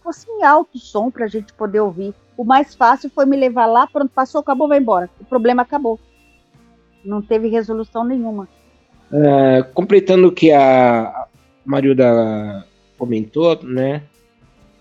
Fosse 0.05 0.31
em 0.31 0.45
alto 0.45 0.79
som 0.79 1.11
para 1.11 1.25
a 1.25 1.29
gente 1.29 1.53
poder 1.53 1.81
ouvir. 1.81 2.15
O 2.37 2.45
mais 2.45 2.77
fácil 2.77 3.11
foi 3.11 3.27
me 3.27 3.37
levar 3.37 3.67
lá, 3.67 3.89
pronto, 3.89 4.13
passou, 4.15 4.41
acabou, 4.41 4.69
vai 4.69 4.79
embora. 4.79 5.11
O 5.21 5.25
problema 5.25 5.63
acabou. 5.63 5.99
Não 7.05 7.21
teve 7.21 7.49
resolução 7.49 8.05
nenhuma. 8.05 8.49
É, 9.13 9.65
completando 9.75 10.29
o 10.29 10.33
que 10.33 10.53
a 10.53 11.27
Marilda 11.65 12.65
comentou, 12.97 13.61
né? 13.65 14.03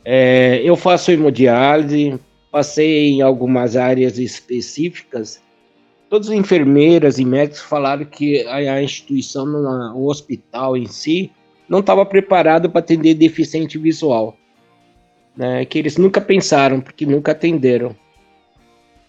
É, 0.05 0.61
eu 0.63 0.75
faço 0.75 1.11
hemodiálise, 1.11 2.19
passei 2.51 3.13
em 3.13 3.21
algumas 3.23 3.75
áreas 3.75 4.19
específicas. 4.19 5.41
Todas 6.09 6.29
as 6.29 6.35
enfermeiras 6.35 7.19
e 7.19 7.25
médicos 7.25 7.61
falaram 7.61 8.05
que 8.05 8.45
a, 8.47 8.55
a 8.55 8.83
instituição, 8.83 9.45
o 9.95 10.09
hospital 10.09 10.77
em 10.77 10.87
si, 10.87 11.31
não 11.67 11.79
estava 11.79 12.05
preparado 12.05 12.69
para 12.69 12.79
atender 12.79 13.13
deficiente 13.13 13.77
visual 13.77 14.37
né, 15.37 15.63
que 15.65 15.77
eles 15.77 15.97
nunca 15.97 16.19
pensaram, 16.19 16.81
porque 16.81 17.05
nunca 17.05 17.31
atenderam. 17.31 17.95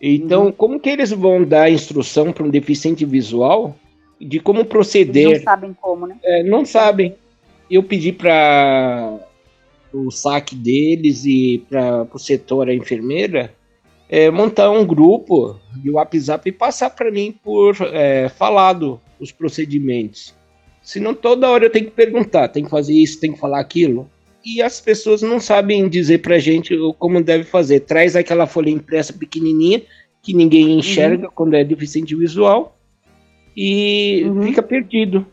Então, 0.00 0.47
uhum. 0.47 0.52
como 0.52 0.78
que 0.78 0.90
eles 0.90 1.11
vão 1.11 1.43
dar 1.43 1.71
instrução 1.71 2.31
para 2.33 2.45
um 2.45 2.50
deficiente 2.50 3.05
visual 3.05 3.75
de 4.21 4.38
como 4.38 4.64
proceder? 4.64 5.28
Eles 5.28 5.38
não 5.38 5.45
sabem 5.45 5.76
como, 5.81 6.07
né? 6.07 6.17
É, 6.23 6.43
não 6.43 6.64
sabem. 6.64 7.17
Eu 7.69 7.83
pedi 7.83 8.12
para 8.12 9.19
o 9.93 10.11
saque 10.11 10.55
deles 10.55 11.25
e 11.25 11.64
para 11.69 12.07
o 12.12 12.19
setor 12.19 12.69
a 12.69 12.75
enfermeira 12.75 13.52
é, 14.08 14.30
montar 14.30 14.70
um 14.70 14.86
grupo 14.86 15.58
de 15.76 15.90
WhatsApp 15.90 16.48
e 16.48 16.52
passar 16.52 16.90
para 16.90 17.10
mim 17.10 17.38
por 17.42 17.76
é, 17.92 18.28
falado 18.28 19.00
os 19.20 19.30
procedimentos. 19.32 20.34
Senão 20.82 21.14
toda 21.14 21.50
hora 21.50 21.66
eu 21.66 21.70
tenho 21.70 21.86
que 21.86 21.90
perguntar, 21.90 22.48
tem 22.48 22.64
que 22.64 22.70
fazer 22.70 22.94
isso, 22.94 23.20
tem 23.20 23.32
que 23.32 23.38
falar 23.38 23.60
aquilo 23.60 24.08
e 24.44 24.62
as 24.62 24.80
pessoas 24.80 25.20
não 25.20 25.38
sabem 25.38 25.88
dizer 25.88 26.22
pra 26.22 26.38
gente 26.38 26.74
como 26.98 27.22
deve 27.22 27.44
fazer. 27.44 27.80
Traz 27.80 28.16
aquela 28.16 28.46
folha 28.46 28.70
impressa 28.70 29.12
pequenininha 29.12 29.82
que 30.22 30.32
ninguém 30.32 30.78
enxerga 30.78 31.26
uhum. 31.26 31.32
quando 31.34 31.54
é 31.54 31.64
deficiente 31.64 32.14
visual 32.14 32.76
e 33.56 34.22
uhum. 34.24 34.42
fica 34.44 34.62
perdido. 34.62 35.26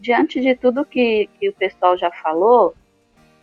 Diante 0.00 0.40
de 0.40 0.54
tudo 0.54 0.84
que, 0.84 1.28
que 1.38 1.48
o 1.48 1.52
pessoal 1.52 1.96
já 1.96 2.10
falou, 2.10 2.74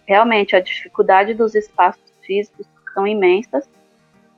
realmente 0.05 0.55
a 0.55 0.59
dificuldade 0.59 1.33
dos 1.33 1.55
espaços 1.55 2.03
físicos 2.25 2.65
são 2.93 3.05
imensas, 3.05 3.69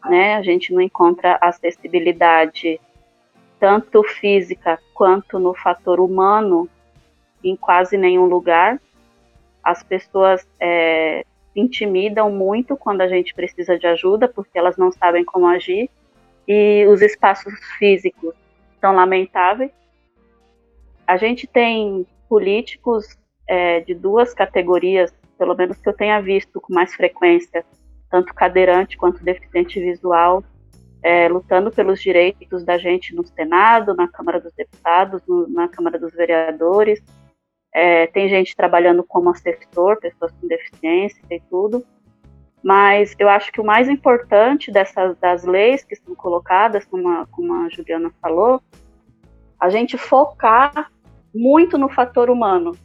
né? 0.06 0.36
A 0.36 0.42
gente 0.42 0.74
não 0.74 0.82
encontra 0.82 1.38
acessibilidade 1.42 2.80
tanto 3.60 4.04
física 4.04 4.80
quanto 4.94 5.40
no 5.40 5.54
fator 5.54 6.00
humano 6.00 6.70
em 7.44 7.56
quase 7.56 7.98
nenhum 7.98 8.26
lugar 8.26 8.80
as 9.68 9.84
pessoas 9.84 10.48
é, 10.62 11.26
se 11.52 11.60
intimidam 11.60 12.32
muito 12.32 12.78
quando 12.78 13.02
a 13.02 13.08
gente 13.10 13.34
precisa 13.34 13.78
de 13.78 13.86
ajuda, 13.86 14.26
porque 14.26 14.58
elas 14.58 14.78
não 14.78 14.94
sabem 14.94 15.26
como 15.26 15.46
agir, 15.46 15.90
e 16.48 16.86
os 16.88 17.02
espaços 17.02 17.54
físicos 17.78 18.34
são 18.80 18.96
lamentáveis. 18.96 19.72
A 21.06 21.18
gente 21.18 21.46
tem 21.46 22.08
políticos 22.30 23.18
é, 23.46 23.82
de 23.82 23.94
duas 23.94 24.34
categorias, 24.34 25.14
pelo 25.38 25.54
menos 25.54 25.76
que 25.82 25.90
eu 25.90 25.94
tenha 25.94 26.22
visto 26.22 26.62
com 26.62 26.74
mais 26.74 26.96
frequência, 26.96 27.66
tanto 28.10 28.34
cadeirante 28.34 28.98
quanto 28.98 29.24
deficiente 29.24 29.80
visual, 29.80 30.44
é, 31.04 31.28
lutando 31.28 31.72
pelos 31.72 32.02
direitos 32.02 32.64
da 32.64 32.78
gente 32.78 33.16
no 33.16 33.26
Senado, 33.26 33.94
na 33.96 34.08
Câmara 34.08 34.40
dos 34.40 34.54
Deputados, 34.54 35.22
no, 35.28 35.48
na 35.48 35.68
Câmara 35.68 36.00
dos 36.00 36.14
Vereadores, 36.14 37.04
é, 37.74 38.08
tem 38.08 38.28
gente 38.28 38.56
trabalhando 38.56 39.04
como 39.04 39.30
assessor, 39.30 40.00
pessoas 40.00 40.32
com 40.32 40.48
deficiência 40.48 41.22
e 41.30 41.40
tudo. 41.50 41.86
Mas 42.64 43.16
eu 43.20 43.30
acho 43.30 43.52
que 43.52 43.62
o 43.62 43.66
mais 43.66 43.88
importante 43.88 44.72
dessas 44.72 45.16
das 45.20 45.44
leis 45.44 45.84
que 45.84 45.96
são 45.96 46.16
colocadas, 46.16 46.86
como 46.86 47.08
a, 47.08 47.28
como 47.28 47.54
a 47.54 47.70
Juliana 47.70 48.12
falou, 48.22 48.62
a 49.60 49.70
gente 49.70 49.98
focar 49.98 50.92
muito 51.34 51.78
no 51.78 51.88
fator 51.88 52.30
humano. 52.30 52.76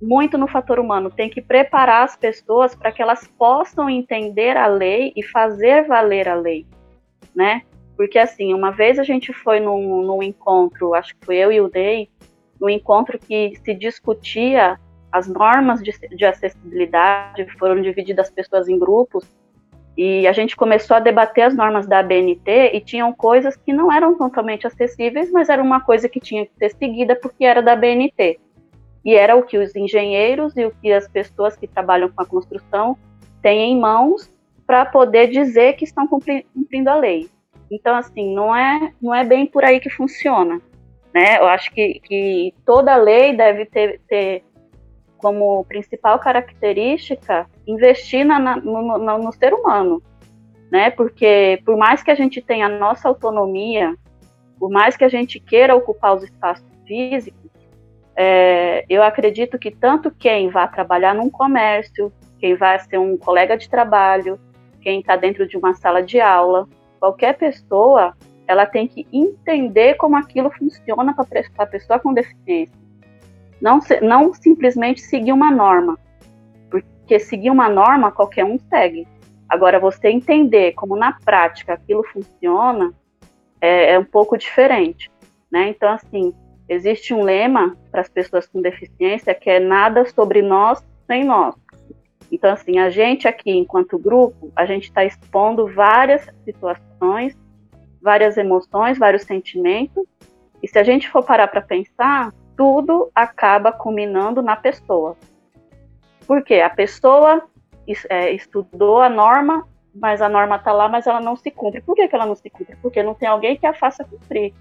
Muito 0.00 0.36
no 0.36 0.46
fator 0.46 0.78
humano. 0.78 1.10
Tem 1.10 1.28
que 1.28 1.40
preparar 1.40 2.04
as 2.04 2.16
pessoas 2.16 2.74
para 2.74 2.92
que 2.92 3.00
elas 3.00 3.26
possam 3.26 3.88
entender 3.88 4.56
a 4.56 4.66
lei 4.66 5.12
e 5.16 5.22
fazer 5.22 5.86
valer 5.86 6.28
a 6.28 6.34
lei, 6.34 6.66
né? 7.34 7.62
Porque 7.96 8.18
assim, 8.18 8.52
uma 8.52 8.70
vez 8.70 8.98
a 8.98 9.02
gente 9.02 9.32
foi 9.32 9.58
num, 9.58 10.02
num 10.02 10.22
encontro, 10.22 10.94
acho 10.94 11.16
que 11.16 11.24
foi 11.24 11.36
eu 11.36 11.50
e 11.50 11.60
o 11.60 11.70
Ney, 11.72 12.10
no 12.60 12.68
encontro 12.68 13.18
que 13.18 13.54
se 13.64 13.74
discutia 13.74 14.78
as 15.10 15.26
normas 15.26 15.82
de, 15.82 15.92
de 16.14 16.24
acessibilidade, 16.26 17.46
foram 17.58 17.80
divididas 17.80 18.26
as 18.26 18.34
pessoas 18.34 18.68
em 18.68 18.78
grupos, 18.78 19.26
e 19.96 20.26
a 20.26 20.32
gente 20.32 20.54
começou 20.54 20.96
a 20.96 21.00
debater 21.00 21.44
as 21.44 21.54
normas 21.54 21.86
da 21.86 22.00
ABNT 22.00 22.72
e 22.74 22.80
tinham 22.80 23.14
coisas 23.14 23.56
que 23.56 23.72
não 23.72 23.90
eram 23.90 24.14
totalmente 24.16 24.66
acessíveis, 24.66 25.32
mas 25.32 25.48
era 25.48 25.62
uma 25.62 25.80
coisa 25.80 26.06
que 26.06 26.20
tinha 26.20 26.44
que 26.44 26.52
ser 26.58 26.76
seguida 26.76 27.16
porque 27.16 27.46
era 27.46 27.62
da 27.62 27.72
ABNT. 27.72 28.38
E 29.06 29.14
era 29.14 29.36
o 29.36 29.44
que 29.44 29.56
os 29.56 29.76
engenheiros 29.76 30.56
e 30.56 30.64
o 30.64 30.72
que 30.72 30.92
as 30.92 31.06
pessoas 31.06 31.56
que 31.56 31.68
trabalham 31.68 32.10
com 32.10 32.20
a 32.20 32.26
construção 32.26 32.98
têm 33.40 33.70
em 33.70 33.80
mãos 33.80 34.28
para 34.66 34.84
poder 34.84 35.28
dizer 35.28 35.74
que 35.74 35.84
estão 35.84 36.08
cumprindo 36.08 36.90
a 36.90 36.96
lei. 36.96 37.30
Então, 37.70 37.94
assim, 37.94 38.34
não 38.34 38.54
é, 38.54 38.92
não 39.00 39.14
é 39.14 39.22
bem 39.24 39.46
por 39.46 39.64
aí 39.64 39.78
que 39.78 39.88
funciona. 39.88 40.60
Né? 41.14 41.38
Eu 41.38 41.46
acho 41.46 41.70
que, 41.72 42.00
que 42.00 42.52
toda 42.64 42.96
lei 42.96 43.36
deve 43.36 43.64
ter, 43.66 44.00
ter 44.08 44.42
como 45.18 45.64
principal 45.66 46.18
característica 46.18 47.46
investir 47.64 48.26
na, 48.26 48.40
na, 48.40 48.56
no, 48.56 48.98
no, 48.98 49.18
no, 49.18 49.32
ser 49.32 49.54
humano, 49.54 50.02
né? 50.70 50.90
Porque 50.90 51.62
por 51.64 51.76
mais 51.76 52.02
que 52.02 52.10
a 52.10 52.14
gente 52.14 52.42
tenha 52.42 52.66
a 52.66 52.78
nossa 52.78 53.08
autonomia, 53.08 53.96
por 54.58 54.70
mais 54.70 54.96
que 54.96 55.04
a 55.04 55.08
gente 55.08 55.40
queira 55.40 55.74
ocupar 55.74 56.14
os 56.16 56.22
espaços 56.22 56.66
físicos, 56.86 57.45
é, 58.16 58.84
eu 58.88 59.02
acredito 59.02 59.58
que 59.58 59.70
tanto 59.70 60.10
quem 60.10 60.48
vai 60.48 60.70
trabalhar 60.70 61.14
num 61.14 61.28
comércio, 61.28 62.10
quem 62.38 62.54
vai 62.54 62.78
ser 62.80 62.98
um 62.98 63.16
colega 63.16 63.56
de 63.56 63.68
trabalho, 63.68 64.40
quem 64.80 65.00
está 65.00 65.16
dentro 65.16 65.46
de 65.46 65.56
uma 65.56 65.74
sala 65.74 66.02
de 66.02 66.18
aula, 66.20 66.66
qualquer 66.98 67.36
pessoa 67.36 68.16
ela 68.46 68.64
tem 68.64 68.86
que 68.86 69.06
entender 69.12 69.94
como 69.94 70.16
aquilo 70.16 70.50
funciona 70.50 71.14
para 71.14 71.42
a 71.58 71.66
pessoa 71.66 71.98
com 71.98 72.14
deficiência. 72.14 72.76
Não, 73.60 73.80
não 74.02 74.32
simplesmente 74.32 75.00
seguir 75.00 75.32
uma 75.32 75.50
norma. 75.50 75.98
porque 76.70 77.18
seguir 77.18 77.50
uma 77.50 77.68
norma 77.68 78.10
qualquer 78.10 78.44
um 78.44 78.58
segue. 78.58 79.06
Agora, 79.48 79.78
você 79.78 80.08
entender 80.08 80.72
como 80.72 80.96
na 80.96 81.12
prática 81.24 81.74
aquilo 81.74 82.02
funciona 82.04 82.92
é, 83.60 83.92
é 83.92 83.98
um 83.98 84.04
pouco 84.04 84.36
diferente. 84.36 85.10
Né? 85.50 85.68
Então, 85.70 85.88
assim, 85.88 86.34
existe 86.68 87.14
um 87.14 87.22
lema 87.22 87.76
para 87.90 88.00
as 88.00 88.08
pessoas 88.08 88.46
com 88.46 88.60
deficiência 88.60 89.34
que 89.34 89.50
é 89.50 89.60
nada 89.60 90.04
sobre 90.06 90.42
nós 90.42 90.84
sem 91.06 91.24
nós. 91.24 91.54
Então, 92.30 92.52
assim, 92.52 92.78
a 92.78 92.90
gente 92.90 93.28
aqui, 93.28 93.50
enquanto 93.50 93.98
grupo, 93.98 94.52
a 94.56 94.66
gente 94.66 94.84
está 94.84 95.04
expondo 95.04 95.66
várias 95.68 96.28
situações, 96.44 97.36
várias 98.02 98.36
emoções, 98.36 98.98
vários 98.98 99.22
sentimentos, 99.22 100.04
e 100.62 100.68
se 100.68 100.78
a 100.78 100.82
gente 100.82 101.08
for 101.08 101.24
parar 101.24 101.48
para 101.48 101.60
pensar, 101.60 102.32
tudo 102.56 103.10
acaba 103.14 103.70
culminando 103.70 104.42
na 104.42 104.56
pessoa. 104.56 105.16
Por 106.26 106.42
quê? 106.42 106.60
A 106.60 106.70
pessoa 106.70 107.42
é, 108.08 108.32
estudou 108.32 109.00
a 109.00 109.08
norma, 109.08 109.66
mas 109.94 110.20
a 110.20 110.28
norma 110.28 110.56
está 110.56 110.72
lá, 110.72 110.88
mas 110.88 111.06
ela 111.06 111.20
não 111.20 111.36
se 111.36 111.50
cumpre. 111.50 111.80
Por 111.80 111.94
que, 111.94 112.08
que 112.08 112.14
ela 112.14 112.26
não 112.26 112.34
se 112.34 112.50
cumpre? 112.50 112.76
Porque 112.82 113.02
não 113.02 113.14
tem 113.14 113.28
alguém 113.28 113.56
que 113.56 113.66
a 113.66 113.72
faça 113.72 114.04
cumprir. 114.04 114.52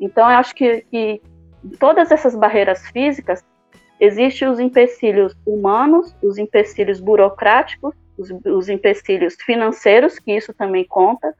Então, 0.00 0.30
eu 0.30 0.36
acho 0.36 0.54
que, 0.54 0.82
que 0.90 1.20
todas 1.78 2.10
essas 2.10 2.34
barreiras 2.34 2.86
físicas 2.88 3.44
existem 4.00 4.48
os 4.48 4.60
empecilhos 4.60 5.34
humanos, 5.46 6.14
os 6.22 6.38
empecilhos 6.38 7.00
burocráticos, 7.00 7.94
os, 8.16 8.30
os 8.30 8.68
empecilhos 8.68 9.36
financeiros, 9.44 10.18
que 10.18 10.32
isso 10.32 10.52
também 10.54 10.84
conta, 10.86 11.34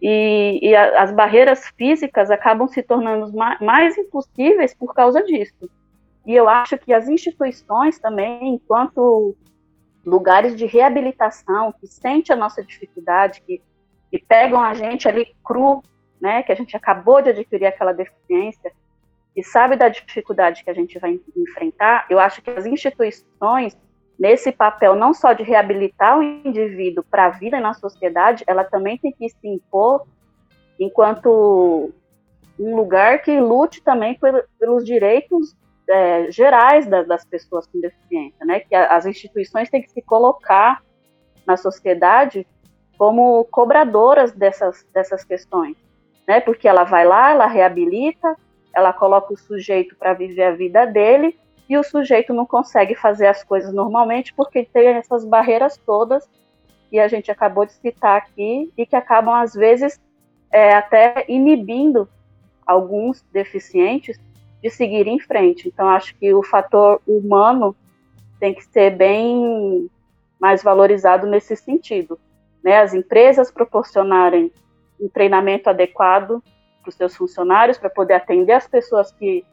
e, 0.00 0.58
e 0.62 0.74
a, 0.74 1.02
as 1.02 1.12
barreiras 1.12 1.66
físicas 1.76 2.30
acabam 2.30 2.68
se 2.68 2.82
tornando 2.82 3.34
mais, 3.34 3.60
mais 3.60 3.98
impossíveis 3.98 4.74
por 4.74 4.94
causa 4.94 5.22
disso. 5.22 5.70
E 6.26 6.34
eu 6.34 6.48
acho 6.48 6.76
que 6.78 6.92
as 6.92 7.08
instituições 7.08 7.98
também, 7.98 8.54
enquanto 8.54 9.36
lugares 10.04 10.56
de 10.56 10.66
reabilitação, 10.66 11.72
que 11.72 11.86
sente 11.86 12.32
a 12.32 12.36
nossa 12.36 12.62
dificuldade, 12.62 13.42
que, 13.42 13.60
que 14.10 14.18
pegam 14.18 14.60
a 14.60 14.74
gente 14.74 15.08
ali 15.08 15.34
cru, 15.44 15.82
né, 16.20 16.42
que 16.42 16.52
a 16.52 16.54
gente 16.54 16.76
acabou 16.76 17.20
de 17.22 17.30
adquirir 17.30 17.66
aquela 17.66 17.92
deficiência, 17.92 18.72
e 19.36 19.44
sabe 19.44 19.76
da 19.76 19.88
dificuldade 19.88 20.64
que 20.64 20.70
a 20.70 20.74
gente 20.74 20.98
vai 20.98 21.20
enfrentar, 21.36 22.06
eu 22.08 22.18
acho 22.18 22.40
que 22.40 22.48
as 22.48 22.64
instituições, 22.64 23.76
nesse 24.18 24.50
papel 24.50 24.94
não 24.94 25.12
só 25.12 25.34
de 25.34 25.42
reabilitar 25.42 26.18
o 26.18 26.22
indivíduo 26.22 27.04
para 27.04 27.26
a 27.26 27.30
vida 27.30 27.60
na 27.60 27.74
sociedade, 27.74 28.44
ela 28.46 28.64
também 28.64 28.96
tem 28.96 29.12
que 29.12 29.28
se 29.28 29.46
impor 29.46 30.06
enquanto 30.80 31.92
um 32.58 32.74
lugar 32.74 33.20
que 33.20 33.38
lute 33.38 33.82
também 33.82 34.18
pelos 34.58 34.84
direitos 34.84 35.54
é, 35.88 36.30
gerais 36.30 36.86
da, 36.86 37.02
das 37.02 37.24
pessoas 37.24 37.66
com 37.66 37.78
deficiência, 37.78 38.44
né? 38.44 38.60
Que 38.60 38.74
as 38.74 39.04
instituições 39.04 39.68
têm 39.68 39.82
que 39.82 39.90
se 39.90 40.00
colocar 40.02 40.82
na 41.46 41.56
sociedade 41.56 42.46
como 42.98 43.44
cobradoras 43.44 44.32
dessas, 44.32 44.84
dessas 44.92 45.22
questões, 45.22 45.76
né? 46.26 46.40
Porque 46.40 46.66
ela 46.66 46.84
vai 46.84 47.06
lá, 47.06 47.30
ela 47.30 47.46
reabilita, 47.46 48.36
ela 48.74 48.92
coloca 48.92 49.32
o 49.32 49.36
sujeito 49.36 49.96
para 49.96 50.12
viver 50.12 50.44
a 50.44 50.52
vida 50.52 50.84
dele 50.84 51.38
e 51.68 51.76
o 51.76 51.82
sujeito 51.82 52.32
não 52.32 52.46
consegue 52.46 52.94
fazer 52.94 53.26
as 53.26 53.42
coisas 53.42 53.72
normalmente 53.72 54.32
porque 54.34 54.64
tem 54.64 54.88
essas 54.88 55.24
barreiras 55.24 55.76
todas 55.76 56.28
que 56.90 56.98
a 56.98 57.08
gente 57.08 57.30
acabou 57.30 57.66
de 57.66 57.72
citar 57.72 58.16
aqui 58.16 58.72
e 58.76 58.86
que 58.86 58.94
acabam 58.94 59.34
às 59.34 59.54
vezes 59.54 60.00
é, 60.50 60.74
até 60.74 61.24
inibindo 61.28 62.08
alguns 62.66 63.22
deficientes 63.32 64.18
de 64.62 64.70
seguir 64.70 65.06
em 65.06 65.18
frente. 65.18 65.68
Então 65.68 65.88
acho 65.88 66.14
que 66.16 66.32
o 66.32 66.42
fator 66.42 67.00
humano 67.06 67.74
tem 68.38 68.54
que 68.54 68.64
ser 68.64 68.90
bem 68.90 69.90
mais 70.40 70.62
valorizado 70.62 71.26
nesse 71.26 71.56
sentido. 71.56 72.18
Né? 72.62 72.78
As 72.78 72.94
empresas 72.94 73.50
proporcionarem 73.50 74.52
um 75.00 75.08
treinamento 75.08 75.68
adequado 75.68 76.42
para 76.82 76.88
os 76.88 76.94
seus 76.94 77.16
funcionários, 77.16 77.78
para 77.78 77.90
poder 77.90 78.14
atender 78.14 78.52
as 78.52 78.66
pessoas 78.66 79.12
que, 79.12 79.44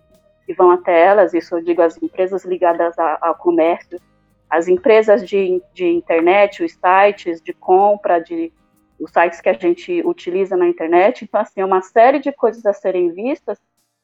que 0.45 0.53
vão 0.53 0.71
até 0.71 1.05
elas, 1.05 1.33
isso 1.33 1.55
eu 1.55 1.63
digo 1.63 1.81
as 1.81 2.01
empresas 2.01 2.45
ligadas 2.45 2.97
a, 2.97 3.17
ao 3.21 3.35
comércio, 3.35 3.99
as 4.49 4.67
empresas 4.67 5.27
de, 5.27 5.61
de 5.73 5.87
internet, 5.87 6.63
os 6.63 6.73
sites 6.73 7.41
de 7.41 7.53
compra, 7.53 8.19
de, 8.19 8.53
os 8.99 9.11
sites 9.11 9.41
que 9.41 9.49
a 9.49 9.53
gente 9.53 10.01
utiliza 10.05 10.55
na 10.55 10.67
internet. 10.67 11.23
Então, 11.23 11.41
assim, 11.41 11.59
é 11.59 11.65
uma 11.65 11.81
série 11.81 12.19
de 12.19 12.31
coisas 12.31 12.63
a 12.65 12.71
serem 12.71 13.11
vistas 13.11 13.59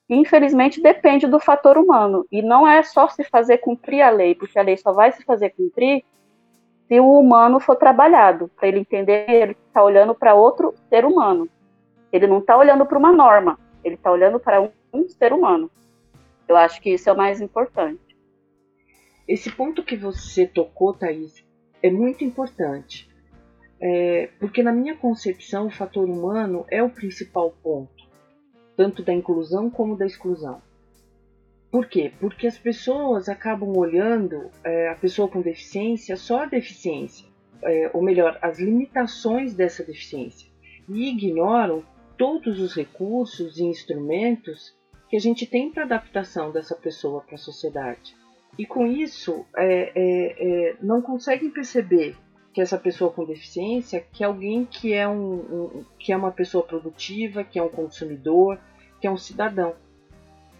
que, 0.08 0.16
infelizmente, 0.16 0.82
depende 0.82 1.28
do 1.28 1.40
fator 1.40 1.78
humano. 1.78 2.26
E 2.32 2.42
não 2.42 2.68
é 2.68 2.82
só 2.82 3.08
se 3.08 3.24
fazer 3.24 3.60
cumprir 3.60 4.02
a 4.02 4.10
lei, 4.10 4.34
porque 4.34 4.58
a 4.58 4.64
lei 4.64 4.76
só 4.76 4.92
vai 4.92 5.12
se 5.12 5.24
fazer 5.24 5.52
cumprir 5.52 6.04
se 6.90 7.00
o 7.00 7.20
humano 7.20 7.60
for 7.60 7.76
trabalhado, 7.76 8.50
para 8.58 8.68
ele 8.68 8.80
entender 8.80 9.30
ele 9.30 9.56
está 9.68 9.84
olhando 9.84 10.16
para 10.16 10.34
outro 10.34 10.74
ser 10.90 11.06
humano. 11.06 11.48
Ele 12.12 12.26
não 12.26 12.40
está 12.40 12.58
olhando 12.58 12.84
para 12.84 12.98
uma 12.98 13.12
norma, 13.12 13.60
ele 13.84 13.94
está 13.94 14.12
olhando 14.12 14.40
para 14.40 14.60
um, 14.60 14.72
um 14.92 15.08
ser 15.08 15.32
humano. 15.32 15.70
Eu 16.48 16.58
acho 16.58 16.82
que 16.82 16.90
isso 16.90 17.08
é 17.08 17.14
o 17.14 17.18
mais 17.18 17.40
importante. 17.40 18.18
Esse 19.28 19.52
ponto 19.52 19.84
que 19.84 19.96
você 19.96 20.48
tocou, 20.48 20.92
Thaís, 20.92 21.46
é 21.84 21.92
muito 21.92 22.24
importante. 22.24 23.08
É, 23.80 24.32
porque 24.40 24.64
na 24.64 24.72
minha 24.72 24.98
concepção 24.98 25.68
o 25.68 25.72
fator 25.72 26.10
humano 26.10 26.66
é 26.70 26.82
o 26.82 26.90
principal 26.90 27.54
ponto, 27.64 28.04
tanto 28.76 29.04
da 29.04 29.14
inclusão 29.14 29.70
como 29.70 29.96
da 29.96 30.08
exclusão. 30.08 30.60
Por 31.72 31.88
quê? 31.88 32.12
Porque 32.20 32.48
as 32.48 32.58
pessoas 32.58 33.30
acabam 33.30 33.76
olhando 33.78 34.50
é, 34.64 34.90
a 34.90 34.96
pessoa 34.96 35.28
com 35.28 35.42
deficiência 35.42 36.18
só 36.18 36.44
a 36.44 36.46
deficiência, 36.48 37.28
é, 37.64 37.92
ou 37.94 38.02
melhor, 38.02 38.40
as 38.42 38.60
limitações 38.60 39.54
dessa 39.54 39.84
deficiência, 39.84 40.50
e 40.88 41.10
ignoram 41.10 41.84
todos 42.18 42.60
os 42.60 42.76
recursos 42.76 43.58
e 43.58 43.64
instrumentos 43.64 44.76
que 45.10 45.16
a 45.16 45.20
gente 45.20 45.46
tem 45.46 45.72
para 45.72 45.84
adaptação 45.84 46.52
dessa 46.52 46.76
pessoa 46.76 47.22
para 47.22 47.36
a 47.36 47.40
sociedade. 47.40 48.16
E 48.58 48.66
com 48.66 48.86
isso, 48.86 49.46
é, 49.56 49.92
é, 49.96 50.36
é, 50.40 50.76
não 50.82 51.02
conseguem 51.02 51.50
perceber 51.50 52.16
que 52.54 52.62
essa 52.62 52.78
pessoa 52.78 53.12
com 53.12 53.26
deficiência 53.26 54.04
que 54.12 54.24
é 54.24 54.28
alguém 54.28 54.66
que 54.66 54.92
é, 54.92 55.08
um, 55.08 55.34
um, 55.34 55.86
que 55.98 56.12
é 56.12 56.18
uma 56.18 56.32
pessoa 56.32 56.64
produtiva, 56.64 57.44
que 57.44 57.60
é 57.60 57.64
um 57.64 57.70
consumidor, 57.70 58.60
que 59.00 59.08
é 59.08 59.12
um 59.12 59.18
cidadão. 59.18 59.76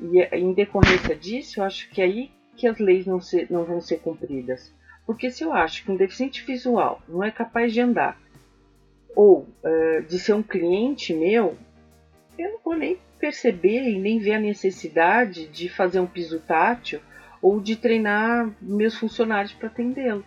E 0.02 0.22
em 0.36 0.54
decorrência 0.54 1.16
disso, 1.16 1.60
eu 1.60 1.64
acho 1.64 1.90
que 1.90 2.02
é 2.02 2.06
aí 2.06 2.32
que 2.56 2.68
as 2.68 2.78
leis 2.78 3.06
não, 3.06 3.20
ser, 3.20 3.48
não 3.50 3.64
vão 3.64 3.82
ser 3.82 4.00
cumpridas. 4.00 4.74
Porque 5.06 5.32
se 5.32 5.44
eu 5.44 5.54
acho 5.54 5.84
que 5.84 5.92
um 5.92 5.96
deficiente 5.96 6.44
visual 6.46 7.02
não 7.08 7.24
é 7.24 7.32
capaz 7.32 7.74
de 7.74 7.82
andar, 7.82 8.20
ou 9.16 9.40
uh, 9.40 10.02
de 10.08 10.20
ser 10.20 10.34
um 10.34 10.44
cliente 10.44 11.14
meu, 11.14 11.58
eu 12.38 12.52
não 12.52 12.60
vou 12.64 12.76
nem 12.76 12.98
perceber 13.20 13.90
e 13.90 14.00
nem 14.00 14.20
ver 14.20 14.34
a 14.34 14.40
necessidade 14.40 15.48
de 15.48 15.68
fazer 15.68 16.00
um 16.00 16.08
piso 16.08 16.40
tátil 16.40 17.02
ou 17.42 17.60
de 17.60 17.76
treinar 17.76 18.50
meus 18.62 18.96
funcionários 18.96 19.54
para 19.54 19.68
atendê-lo. 19.68 20.24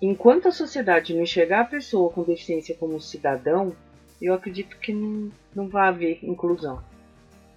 Enquanto 0.00 0.48
a 0.48 0.52
sociedade 0.52 1.14
não 1.14 1.22
enxergar 1.22 1.60
a 1.60 1.66
pessoa 1.66 2.10
com 2.10 2.22
deficiência 2.22 2.74
como 2.74 3.00
cidadão, 3.00 3.74
eu 4.20 4.34
acredito 4.34 4.78
que 4.78 4.92
não, 4.92 5.30
não 5.54 5.68
vai 5.68 5.88
haver 5.88 6.18
inclusão. 6.22 6.82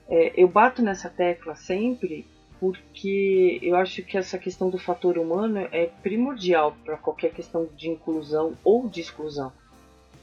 É, 0.10 0.34
eu 0.36 0.48
bato 0.48 0.82
nessa 0.82 1.10
tecla 1.10 1.56
sempre 1.56 2.26
porque 2.60 3.60
eu 3.62 3.76
acho 3.76 4.04
que 4.04 4.17
essa 4.17 4.38
questão 4.38 4.69
do 4.69 4.78
fator 4.78 5.17
humano 5.17 5.60
é 5.72 5.86
primordial 5.86 6.76
para 6.84 6.98
qualquer 6.98 7.32
questão 7.32 7.69
de 7.76 7.89
inclusão 7.89 8.58
ou 8.63 8.89
de 8.89 9.00
exclusão. 9.00 9.54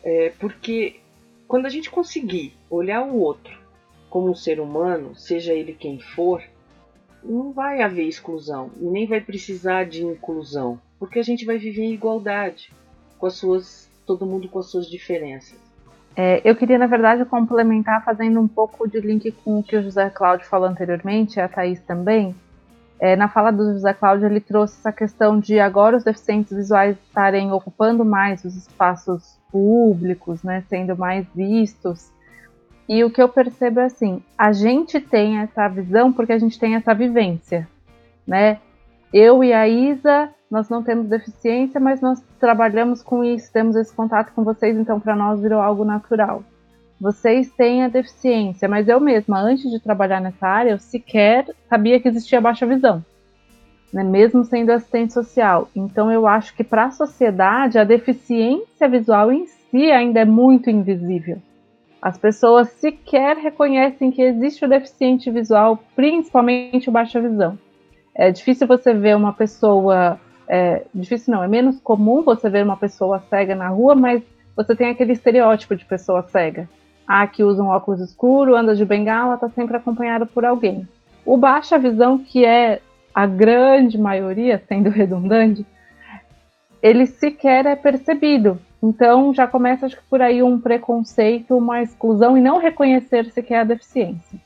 É, 0.03 0.31
porque 0.39 1.01
quando 1.49 1.67
a 1.67 1.71
gente 1.71 1.89
conseguir 1.89 2.53
olhar 2.69 3.03
o 3.03 3.19
outro 3.19 3.59
como 4.11 4.31
um 4.31 4.35
ser 4.35 4.61
humano, 4.61 5.15
seja 5.15 5.55
ele 5.55 5.73
quem 5.73 5.99
for, 5.99 6.43
não 7.23 7.53
vai 7.53 7.83
haver 7.83 8.07
exclusão 8.07 8.71
e 8.81 8.85
nem 8.85 9.07
vai 9.07 9.21
precisar 9.21 9.85
de 9.85 10.05
inclusão, 10.05 10.81
porque 10.99 11.19
a 11.19 11.23
gente 11.23 11.45
vai 11.45 11.59
viver 11.59 11.83
em 11.83 11.95
igualdade, 11.95 12.71
com 13.19 13.27
as 13.27 13.35
suas, 13.35 13.91
todo 14.05 14.27
mundo 14.27 14.49
com 14.49 14.59
as 14.59 14.67
suas 14.67 14.89
diferenças. 14.89 15.59
É, 16.17 16.41
eu 16.45 16.57
queria, 16.57 16.79
na 16.79 16.87
verdade, 16.87 17.27
complementar 17.27 18.03
fazendo 18.03 18.41
um 18.41 18.49
pouco 18.49 18.89
de 18.89 18.99
link 19.01 19.31
com 19.45 19.59
o 19.59 19.63
que 19.63 19.77
o 19.77 19.83
José 19.83 20.09
Cláudio 20.09 20.47
falou 20.47 20.67
anteriormente, 20.67 21.39
a 21.39 21.47
Thaís 21.47 21.79
também. 21.81 22.35
É, 22.99 23.15
na 23.15 23.29
fala 23.29 23.51
do 23.51 23.75
José 23.75 23.93
Cláudio, 23.93 24.27
ele 24.27 24.41
trouxe 24.41 24.79
essa 24.79 24.91
questão 24.91 25.39
de 25.39 25.61
agora 25.61 25.99
os 25.99 26.05
deficientes 26.05 26.57
visuais 26.57 26.97
estarem 27.07 27.53
ocupando 27.53 28.03
mais 28.03 28.43
os 28.47 28.57
espaços 28.57 29.39
públicos, 29.53 30.43
né, 30.43 30.65
sendo 30.71 30.97
mais 30.97 31.27
vistos. 31.35 32.11
E 32.89 33.05
o 33.05 33.11
que 33.11 33.21
eu 33.21 33.29
percebo 33.29 33.81
é 33.81 33.85
assim, 33.85 34.23
a 34.39 34.53
gente 34.53 34.99
tem 34.99 35.39
essa 35.39 35.69
visão 35.69 36.11
porque 36.11 36.33
a 36.33 36.39
gente 36.39 36.59
tem 36.59 36.77
essa 36.77 36.95
vivência, 36.95 37.69
né? 38.27 38.59
Eu 39.13 39.45
e 39.45 39.53
a 39.53 39.69
Isa, 39.69 40.31
nós 40.51 40.69
não 40.69 40.83
temos 40.83 41.09
deficiência, 41.09 41.81
mas 41.81 42.01
nós 42.01 42.23
trabalhamos 42.39 43.03
com 43.03 43.25
isso, 43.25 43.53
temos 43.53 43.77
esse 43.77 43.95
contato 43.95 44.33
com 44.33 44.45
vocês, 44.45 44.77
então 44.77 45.01
para 45.01 45.17
nós 45.17 45.41
virou 45.41 45.61
algo 45.61 45.85
natural. 45.85 46.43
Vocês 47.01 47.51
têm 47.51 47.83
a 47.85 47.89
deficiência, 47.89 48.69
mas 48.69 48.89
eu 48.89 48.99
mesma, 48.99 49.41
antes 49.41 49.71
de 49.71 49.79
trabalhar 49.81 50.21
nessa 50.21 50.47
área, 50.47 50.71
eu 50.71 50.79
sequer 50.79 51.47
sabia 51.69 52.01
que 52.01 52.09
existia 52.09 52.41
baixa 52.41 52.65
visão. 52.65 53.05
né, 53.93 54.05
mesmo 54.05 54.45
sendo 54.45 54.71
assistente 54.71 55.13
social. 55.13 55.69
Então, 55.75 56.11
eu 56.11 56.27
acho 56.27 56.55
que 56.55 56.65
para 56.65 56.87
a 56.87 56.91
sociedade, 56.91 57.79
a 57.79 57.85
deficiência 57.85 58.89
visual 58.89 59.33
em 59.33 59.47
si 59.47 59.91
ainda 59.91 60.21
é 60.21 60.25
muito 60.25 60.69
invisível. 60.71 61.39
As 62.01 62.19
pessoas 62.19 62.69
sequer 62.71 63.37
reconhecem 63.37 64.11
que 64.11 64.23
existe 64.23 64.65
o 64.65 64.69
deficiente 64.69 65.31
visual, 65.31 65.79
principalmente 65.95 66.89
o 66.89 66.93
baixa 66.93 67.21
visão. 67.21 67.59
É 68.15 68.31
difícil 68.31 68.67
você 68.67 68.93
ver 68.95 69.17
uma 69.17 69.33
pessoa. 69.33 70.21
É, 70.49 70.85
difícil 70.95 71.35
não, 71.35 71.43
é 71.43 71.49
menos 71.49 71.81
comum 71.81 72.23
você 72.23 72.49
ver 72.49 72.65
uma 72.65 72.77
pessoa 72.77 73.21
cega 73.29 73.55
na 73.55 73.69
rua, 73.69 73.95
mas 73.95 74.23
você 74.55 74.75
tem 74.75 74.91
aquele 74.91 75.13
estereótipo 75.13 75.77
de 75.77 75.85
pessoa 75.85 76.23
cega. 76.23 76.69
Ah, 77.07 77.27
que 77.27 77.45
usa 77.45 77.63
um 77.63 77.69
óculos 77.69 78.01
escuro, 78.01 78.57
anda 78.57 78.75
de 78.75 78.85
bengala, 78.85 79.35
está 79.35 79.49
sempre 79.49 79.77
acompanhado 79.77 80.27
por 80.27 80.45
alguém. 80.45 80.89
O 81.25 81.37
baixa 81.37 81.79
visão, 81.79 82.19
que 82.19 82.45
é 82.45 82.81
a 83.15 83.27
grande 83.27 83.99
maioria, 83.99 84.63
sendo 84.69 84.91
redundante, 84.91 85.65
ele 86.83 87.07
sequer 87.07 87.67
é 87.67 87.75
percebido. 87.75 88.61
Então 88.83 89.33
já 89.35 89.47
começa 89.47 89.87
acho 89.87 89.97
que 89.97 90.03
por 90.09 90.21
aí 90.21 90.43
um 90.43 90.61
preconceito, 90.61 91.57
uma 91.57 91.83
exclusão 91.83 92.37
e 92.37 92.41
não 92.41 92.59
reconhecer 92.59 93.25
sequer 93.33 93.61
a 93.61 93.65
deficiência. 93.65 94.39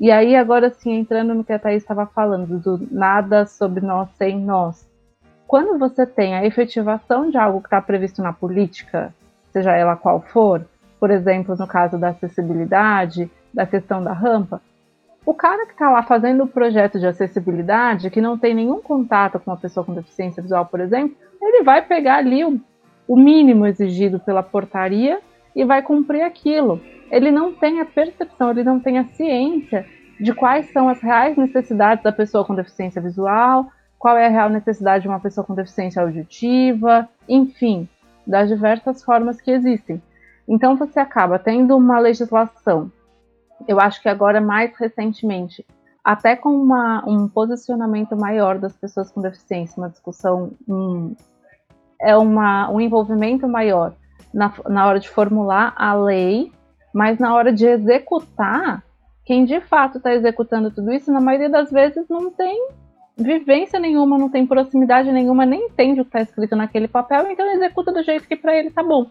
E 0.00 0.10
aí 0.10 0.34
agora 0.34 0.70
sim, 0.70 0.92
entrando 0.92 1.34
no 1.34 1.44
que 1.44 1.52
a 1.52 1.58
Thaís 1.58 1.82
estava 1.82 2.06
falando, 2.06 2.58
do 2.58 2.88
nada 2.90 3.46
sobre 3.46 3.84
nós 3.84 4.08
sem 4.16 4.38
nós. 4.38 4.87
Quando 5.48 5.78
você 5.78 6.04
tem 6.04 6.34
a 6.34 6.44
efetivação 6.44 7.30
de 7.30 7.38
algo 7.38 7.62
que 7.62 7.68
está 7.68 7.80
previsto 7.80 8.20
na 8.20 8.34
política, 8.34 9.14
seja 9.50 9.72
ela 9.72 9.96
qual 9.96 10.20
for, 10.20 10.62
por 11.00 11.10
exemplo, 11.10 11.56
no 11.56 11.66
caso 11.66 11.96
da 11.96 12.10
acessibilidade, 12.10 13.30
da 13.52 13.64
questão 13.64 14.04
da 14.04 14.12
rampa, 14.12 14.60
o 15.24 15.32
cara 15.32 15.64
que 15.64 15.72
está 15.72 15.90
lá 15.90 16.02
fazendo 16.02 16.44
o 16.44 16.46
projeto 16.46 16.98
de 17.00 17.06
acessibilidade, 17.06 18.10
que 18.10 18.20
não 18.20 18.36
tem 18.36 18.54
nenhum 18.54 18.82
contato 18.82 19.40
com 19.40 19.50
uma 19.50 19.56
pessoa 19.56 19.86
com 19.86 19.94
deficiência 19.94 20.42
visual, 20.42 20.66
por 20.66 20.80
exemplo, 20.80 21.16
ele 21.40 21.62
vai 21.62 21.80
pegar 21.80 22.16
ali 22.16 22.44
o, 22.44 22.60
o 23.08 23.16
mínimo 23.16 23.66
exigido 23.66 24.20
pela 24.20 24.42
portaria 24.42 25.18
e 25.56 25.64
vai 25.64 25.80
cumprir 25.80 26.24
aquilo. 26.24 26.78
Ele 27.10 27.30
não 27.30 27.54
tem 27.54 27.80
a 27.80 27.86
percepção, 27.86 28.50
ele 28.50 28.64
não 28.64 28.78
tem 28.78 28.98
a 28.98 29.04
ciência 29.04 29.86
de 30.20 30.34
quais 30.34 30.70
são 30.72 30.90
as 30.90 31.00
reais 31.00 31.38
necessidades 31.38 32.04
da 32.04 32.12
pessoa 32.12 32.44
com 32.44 32.54
deficiência 32.54 33.00
visual, 33.00 33.70
qual 33.98 34.16
é 34.16 34.26
a 34.26 34.30
real 34.30 34.48
necessidade 34.48 35.02
de 35.02 35.08
uma 35.08 35.20
pessoa 35.20 35.44
com 35.44 35.54
deficiência 35.54 36.00
auditiva, 36.00 37.08
enfim, 37.28 37.88
das 38.26 38.48
diversas 38.48 39.02
formas 39.02 39.40
que 39.40 39.50
existem. 39.50 40.00
Então 40.46 40.76
você 40.76 41.00
acaba 41.00 41.38
tendo 41.38 41.76
uma 41.76 41.98
legislação, 41.98 42.90
eu 43.66 43.80
acho 43.80 44.00
que 44.00 44.08
agora 44.08 44.40
mais 44.40 44.74
recentemente, 44.76 45.66
até 46.04 46.36
com 46.36 46.50
uma, 46.50 47.04
um 47.06 47.28
posicionamento 47.28 48.16
maior 48.16 48.58
das 48.58 48.76
pessoas 48.76 49.10
com 49.10 49.20
deficiência, 49.20 49.78
uma 49.78 49.90
discussão, 49.90 50.52
um, 50.66 51.14
é 52.00 52.16
uma, 52.16 52.70
um 52.70 52.80
envolvimento 52.80 53.48
maior 53.48 53.94
na, 54.32 54.52
na 54.68 54.86
hora 54.86 55.00
de 55.00 55.08
formular 55.08 55.74
a 55.76 55.94
lei, 55.94 56.52
mas 56.94 57.18
na 57.18 57.34
hora 57.34 57.52
de 57.52 57.66
executar, 57.66 58.82
quem 59.24 59.44
de 59.44 59.60
fato 59.60 59.98
está 59.98 60.14
executando 60.14 60.70
tudo 60.70 60.92
isso, 60.92 61.12
na 61.12 61.20
maioria 61.20 61.50
das 61.50 61.70
vezes 61.70 62.08
não 62.08 62.30
tem 62.30 62.68
vivência 63.18 63.80
nenhuma, 63.80 64.16
não 64.16 64.30
tem 64.30 64.46
proximidade 64.46 65.10
nenhuma, 65.10 65.44
nem 65.44 65.66
entende 65.66 66.00
o 66.00 66.04
que 66.04 66.10
está 66.10 66.20
escrito 66.20 66.54
naquele 66.54 66.86
papel, 66.86 67.26
então 67.30 67.50
executa 67.50 67.92
do 67.92 68.02
jeito 68.02 68.28
que 68.28 68.36
para 68.36 68.56
ele 68.56 68.70
tá 68.70 68.82
bom. 68.82 69.06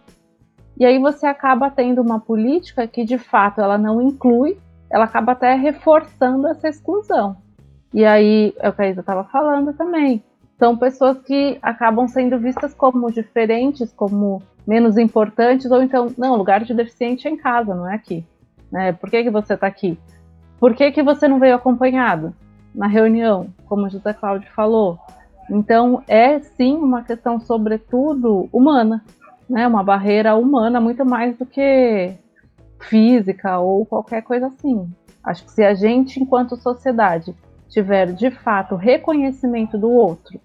E 0.80 0.86
aí 0.86 0.98
você 0.98 1.28
acaba 1.28 1.70
tendo 1.70 2.02
uma 2.02 2.20
política 2.20 2.88
que 2.88 3.04
de 3.04 3.18
fato 3.18 3.60
ela 3.60 3.78
não 3.78 4.02
inclui, 4.02 4.58
ela 4.90 5.06
acaba 5.06 5.34
até 5.34 5.56
reforçando 5.56 6.48
essa 6.48 6.70
exclusão. 6.70 7.36
E 7.94 8.06
aí 8.06 8.54
é 8.60 8.70
o 8.70 8.74
que 8.74 8.82
a 8.82 8.90
Isa 8.90 9.02
estava 9.02 9.24
falando 9.26 9.74
também. 9.74 10.24
São 10.58 10.78
pessoas 10.78 11.20
que 11.20 11.58
acabam 11.62 12.08
sendo 12.08 12.40
vistas 12.40 12.74
como 12.74 13.12
diferentes, 13.12 13.92
como 13.92 14.42
menos 14.66 14.98
importantes, 14.98 15.70
ou 15.70 15.82
então, 15.82 16.14
não, 16.18 16.36
lugar 16.36 16.64
de 16.64 16.74
deficiente 16.74 17.28
é 17.28 17.32
em 17.32 17.38
casa, 17.38 17.76
não 17.76 17.90
é 17.90 17.96
aqui. 17.96 18.26
Né? 18.72 18.94
Por 18.94 19.10
que, 19.10 19.24
que 19.24 19.30
você 19.30 19.54
está 19.54 19.68
aqui? 19.68 19.98
Por 20.60 20.76
que, 20.76 20.92
que 20.92 21.04
você 21.04 21.28
não 21.28 21.40
veio 21.40 21.56
acompanhado 21.56 22.34
na 22.74 22.88
reunião, 22.88 23.48
como 23.68 23.86
o 23.86 23.90
José 23.90 24.14
Cláudio 24.14 24.50
falou? 24.54 24.98
Então, 25.50 26.04
é 26.08 26.40
sim 26.40 26.76
uma 26.76 27.04
questão, 27.04 27.40
sobretudo, 27.40 28.50
humana 28.52 29.04
né, 29.50 29.68
uma 29.68 29.84
barreira 29.84 30.36
humana 30.36 30.82
muito 30.82 31.06
mais 31.06 31.38
do 31.38 31.46
que 31.46 32.14
física 32.82 33.60
ou 33.60 33.86
qualquer 33.86 34.22
coisa 34.22 34.48
assim. 34.48 34.90
Acho 35.24 35.46
que 35.46 35.52
se 35.52 35.64
a 35.64 35.74
gente, 35.74 36.22
enquanto 36.22 36.56
sociedade, 36.58 37.36
tiver 37.70 38.14
de 38.14 38.30
fato 38.32 38.76
reconhecimento 38.76 39.78
do 39.78 39.90
outro 39.90 40.40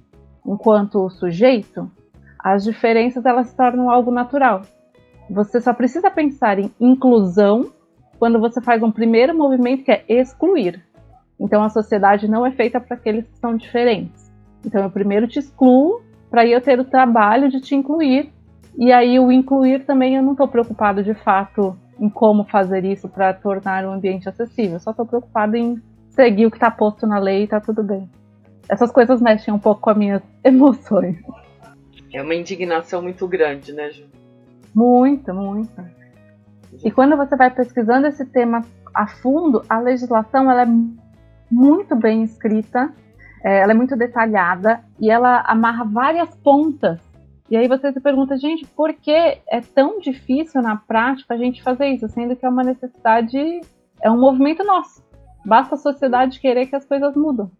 enquanto 0.45 1.09
sujeito, 1.09 1.89
as 2.39 2.65
diferenças 2.65 3.25
elas 3.25 3.49
se 3.49 3.57
tornam 3.57 3.89
algo 3.89 4.11
natural. 4.11 4.63
Você 5.31 5.61
só 5.61 5.73
precisa 5.73 6.11
pensar 6.11 6.59
em 6.59 6.73
inclusão 6.81 7.71
quando 8.19 8.41
você 8.41 8.61
faz 8.61 8.83
um 8.83 8.91
primeiro 8.91 9.37
movimento 9.37 9.85
que 9.85 9.93
é 9.93 10.05
excluir. 10.09 10.85
Então 11.38 11.62
a 11.62 11.68
sociedade 11.68 12.29
não 12.29 12.47
é 12.47 12.53
feita 12.53 12.81
para 12.81 12.97
aqueles 12.97 13.27
que 13.27 13.38
são 13.38 13.57
diferentes. 13.57 14.31
Então 14.64 14.83
eu 14.83 14.90
primeiro 14.90 15.27
te 15.27 15.38
excluo 15.38 16.03
para 16.31 16.47
eu 16.47 16.61
ter 16.61 16.79
o 16.79 16.85
trabalho 16.85 17.51
de 17.51 17.61
te 17.61 17.75
incluir 17.75 18.33
e 18.77 18.90
aí 18.90 19.18
o 19.18 19.31
incluir 19.31 19.85
também 19.85 20.16
eu 20.16 20.23
não 20.23 20.33
estou 20.33 20.49
preocupado 20.49 21.03
de 21.03 21.14
fato 21.14 21.77
em 22.01 22.09
como 22.09 22.45
fazer 22.45 22.85
isso 22.85 23.09
para 23.09 23.35
tornar 23.35 23.85
o 23.85 23.90
ambiente 23.90 24.29
acessível. 24.29 24.81
só 24.81 24.90
estou 24.90 25.07
preocupado 25.07 25.57
em 25.57 25.81
seguir 26.11 26.47
o 26.47 26.51
que 26.51 26.57
está 26.57 26.71
posto 26.71 27.07
na 27.07 27.18
lei 27.18 27.40
e 27.40 27.45
está 27.45 27.61
tudo 27.61 27.83
bem. 27.83 28.09
Essas 28.68 28.90
coisas 28.90 29.21
mexem 29.21 29.53
um 29.53 29.59
pouco 29.59 29.81
com 29.81 29.90
as 29.90 29.97
minhas 29.97 30.23
emoções. 30.42 31.18
É 32.12 32.23
uma 32.23 32.35
indignação 32.35 33.03
muito 33.03 33.27
grande, 33.27 33.73
né, 33.73 33.90
Ju? 33.90 34.05
Muita, 34.75 35.33
muita. 35.33 35.90
E 36.83 36.90
quando 36.90 37.16
você 37.16 37.37
vai 37.37 37.51
pesquisando 37.51 38.07
esse 38.07 38.25
tema 38.25 38.62
a 38.95 39.07
fundo, 39.07 39.62
a 39.68 39.79
legislação 39.79 40.51
ela 40.51 40.62
é 40.62 40.66
muito 41.53 41.95
bem 41.95 42.23
escrita, 42.23 42.93
é, 43.45 43.61
ela 43.61 43.73
é 43.73 43.75
muito 43.75 43.97
detalhada 43.97 44.83
e 44.99 45.11
ela 45.11 45.43
amarra 45.47 45.85
várias 45.85 46.35
pontas 46.37 47.01
e 47.53 47.57
aí 47.59 47.69
você 47.69 47.93
se 47.93 48.01
pergunta, 48.01 48.38
gente, 48.38 48.65
por 48.65 48.95
que 48.95 49.11
é 49.11 49.61
tão 49.75 50.01
difícil 50.01 50.62
na 50.62 50.75
prática 50.75 51.35
a 51.35 51.37
gente 51.37 51.62
fazer 51.62 51.87
isso, 51.88 52.09
sendo 52.09 52.35
que 52.35 52.47
é 52.47 52.49
uma 52.49 52.65
necessidade, 52.65 53.61
é 54.01 54.11
um 54.11 54.19
movimento 54.19 54.65
nosso. 54.65 55.05
Basta 55.45 55.75
a 55.75 55.79
sociedade 55.79 56.41
querer 56.41 56.65
que 56.65 56.75
as 56.75 56.87
coisas 56.87 57.15
mudam. 57.15 57.51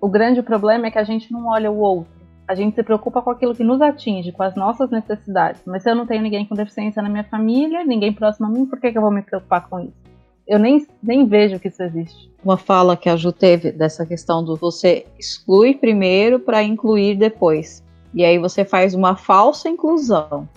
O 0.00 0.08
grande 0.08 0.40
problema 0.40 0.86
é 0.86 0.90
que 0.90 0.98
a 0.98 1.04
gente 1.04 1.30
não 1.30 1.48
olha 1.48 1.70
o 1.70 1.78
outro. 1.78 2.10
A 2.48 2.54
gente 2.54 2.74
se 2.74 2.82
preocupa 2.82 3.20
com 3.20 3.30
aquilo 3.30 3.54
que 3.54 3.62
nos 3.62 3.82
atinge, 3.82 4.32
com 4.32 4.42
as 4.42 4.54
nossas 4.54 4.88
necessidades. 4.88 5.62
Mas 5.66 5.82
se 5.82 5.90
eu 5.90 5.94
não 5.94 6.06
tenho 6.06 6.22
ninguém 6.22 6.46
com 6.46 6.54
deficiência 6.54 7.02
na 7.02 7.10
minha 7.10 7.24
família, 7.24 7.84
ninguém 7.84 8.14
próximo 8.14 8.46
a 8.46 8.50
mim, 8.50 8.64
por 8.64 8.80
que, 8.80 8.92
que 8.92 8.96
eu 8.96 9.02
vou 9.02 9.10
me 9.10 9.20
preocupar 9.20 9.68
com 9.68 9.78
isso? 9.78 10.03
Eu 10.46 10.58
nem, 10.58 10.86
nem 11.02 11.26
vejo 11.26 11.58
que 11.58 11.68
isso 11.68 11.82
existe. 11.82 12.30
Uma 12.44 12.58
fala 12.58 12.96
que 12.96 13.08
a 13.08 13.16
Ju 13.16 13.32
teve 13.32 13.72
dessa 13.72 14.04
questão 14.04 14.44
do 14.44 14.56
você 14.56 15.06
exclui 15.18 15.74
primeiro 15.74 16.38
para 16.38 16.62
incluir 16.62 17.16
depois. 17.16 17.82
E 18.12 18.24
aí 18.24 18.38
você 18.38 18.64
faz 18.64 18.94
uma 18.94 19.16
falsa 19.16 19.68
inclusão, 19.68 20.48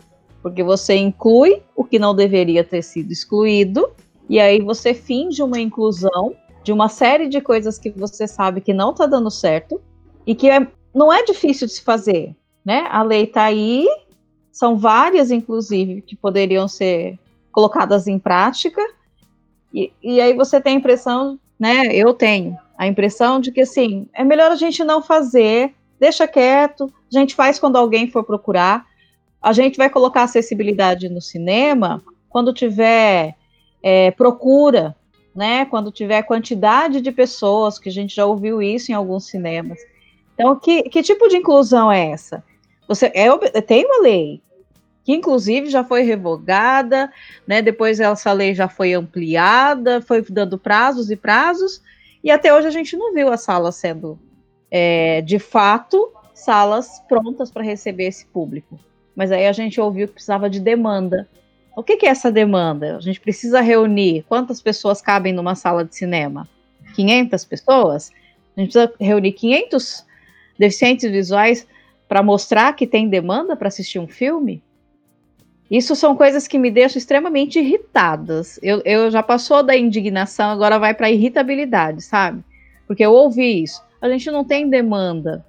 porque 0.41 0.62
você 0.62 0.95
inclui 0.95 1.63
o 1.76 1.84
que 1.84 1.97
não 1.97 2.13
deveria 2.13 2.63
ter 2.63 2.82
sido 2.82 3.12
excluído, 3.12 3.89
e 4.30 4.39
aí 4.39 4.60
você 4.60 4.93
finge 4.93 5.41
uma 5.41 5.60
inclusão 5.60 6.36
de 6.63 6.73
uma 6.73 6.89
série 6.89 7.30
de 7.30 7.39
coisas 7.39 7.80
que 7.80 7.89
você 7.89 8.28
sabe 8.28 8.60
que 8.60 8.73
não 8.73 8.91
está 8.91 9.06
dando 9.06 9.32
certo 9.32 9.82
e 10.26 10.36
que 10.36 10.50
é, 10.50 10.67
não 10.93 11.12
é 11.12 11.23
difícil 11.23 11.65
de 11.65 11.73
se 11.73 11.82
fazer, 11.82 12.36
né? 12.63 12.86
A 12.89 13.02
lei 13.02 13.23
está 13.23 13.45
aí, 13.45 13.88
são 14.52 14.78
várias, 14.78 15.32
inclusive, 15.32 16.02
que 16.02 16.15
poderiam 16.15 16.67
ser 16.67 17.17
colocadas 17.52 18.06
em 18.06 18.19
prática, 18.19 18.82
e, 19.77 19.93
e 20.01 20.21
aí 20.21 20.33
você 20.33 20.59
tem 20.59 20.73
a 20.73 20.79
impressão, 20.79 21.39
né? 21.59 21.87
Eu 21.93 22.13
tenho 22.13 22.57
a 22.77 22.87
impressão 22.87 23.39
de 23.39 23.51
que 23.51 23.61
assim 23.61 24.07
é 24.13 24.23
melhor 24.23 24.51
a 24.51 24.55
gente 24.55 24.83
não 24.83 25.01
fazer 25.01 25.73
deixa 25.99 26.27
quieto, 26.27 26.91
a 27.13 27.19
gente 27.19 27.35
faz 27.35 27.59
quando 27.59 27.75
alguém 27.75 28.09
for 28.09 28.23
procurar. 28.23 28.85
A 29.41 29.53
gente 29.53 29.77
vai 29.77 29.89
colocar 29.89 30.23
acessibilidade 30.23 31.09
no 31.09 31.21
cinema 31.21 32.03
quando 32.29 32.53
tiver 32.53 33.35
é, 33.81 34.11
procura, 34.11 34.95
né? 35.35 35.65
Quando 35.65 35.91
tiver 35.91 36.21
quantidade 36.23 37.01
de 37.01 37.11
pessoas, 37.11 37.79
que 37.79 37.89
a 37.89 37.91
gente 37.91 38.15
já 38.15 38.25
ouviu 38.25 38.61
isso 38.61 38.91
em 38.91 38.95
alguns 38.95 39.25
cinemas. 39.27 39.79
Então, 40.33 40.55
que, 40.55 40.83
que 40.83 41.01
tipo 41.01 41.27
de 41.27 41.37
inclusão 41.37 41.91
é 41.91 42.11
essa? 42.11 42.43
Você 42.87 43.11
é, 43.13 43.61
tem 43.61 43.85
uma 43.85 44.01
lei 44.01 44.41
que 45.08 45.13
inclusive 45.13 45.70
já 45.70 45.86
foi 45.86 46.02
revogada, 46.02 47.10
né? 47.48 47.62
Depois 47.62 47.98
essa 47.98 48.34
lei 48.34 48.54
já 48.54 48.67
foi 48.67 48.91
ampliada, 48.91 50.02
foi 50.02 50.22
dando 50.22 50.60
prazos 50.60 51.10
e 51.10 51.15
prazos, 51.15 51.82
e 52.22 52.30
até 52.30 52.54
hoje 52.54 52.67
a 52.67 52.72
gente 52.72 52.98
não 52.98 53.13
viu 53.13 53.32
a 53.32 53.38
sala 53.38 53.72
sendo 53.72 54.20
é, 54.70 55.22
de 55.22 55.39
fato, 55.39 56.12
salas 56.34 57.02
prontas 57.08 57.50
para 57.50 57.63
receber 57.63 58.08
esse 58.08 58.26
público. 58.26 58.78
Mas 59.15 59.32
aí 59.32 59.48
a 59.48 59.54
gente 59.54 59.80
ouviu 59.80 60.08
que 60.08 60.15
precisava 60.15 60.50
de 60.50 60.60
demanda. 60.60 61.26
O 61.74 61.82
que, 61.82 61.96
que 61.96 62.06
é 62.06 62.10
essa 62.10 62.30
demanda? 62.30 62.98
A 62.98 63.00
gente 63.00 63.22
precisa 63.22 63.62
reunir 63.62 64.26
quantas 64.28 64.62
pessoas 64.62 65.02
cabem 65.02 65.32
numa 65.32 65.56
sala 65.56 65.86
de 65.86 65.96
cinema? 65.96 66.50
500 66.96 67.46
pessoas? 67.46 68.12
A 68.58 68.60
gente 68.60 68.74
precisa 68.74 68.93
reunir 69.00 69.32
500 69.32 70.06
deficientes 70.60 71.10
visuais 71.10 71.65
para 72.10 72.22
mostrar 72.22 72.74
que 72.74 72.86
tem 72.86 73.08
demanda 73.08 73.56
para 73.56 73.70
assistir 73.70 74.00
um 74.00 74.08
filme? 74.08 74.62
Isso 75.69 75.95
são 75.95 76.15
coisas 76.15 76.47
que 76.47 76.58
me 76.58 76.71
deixam 76.71 76.97
extremamente 76.97 77.60
irritadas. 77.60 78.58
Eu, 78.63 78.82
eu 78.86 79.12
já 79.12 79.21
passou 79.21 79.62
da 79.62 79.75
indignação, 79.75 80.49
agora 80.51 80.80
vai 80.80 80.93
para 80.93 81.12
irritabilidade, 81.12 82.01
sabe? 82.01 82.43
Porque 82.88 83.06
eu 83.06 83.12
ouvi 83.12 83.63
isso. 83.63 83.82
A 84.01 84.08
gente 84.10 84.32
não 84.32 84.45
tem 84.45 84.69
demanda. 84.69 85.45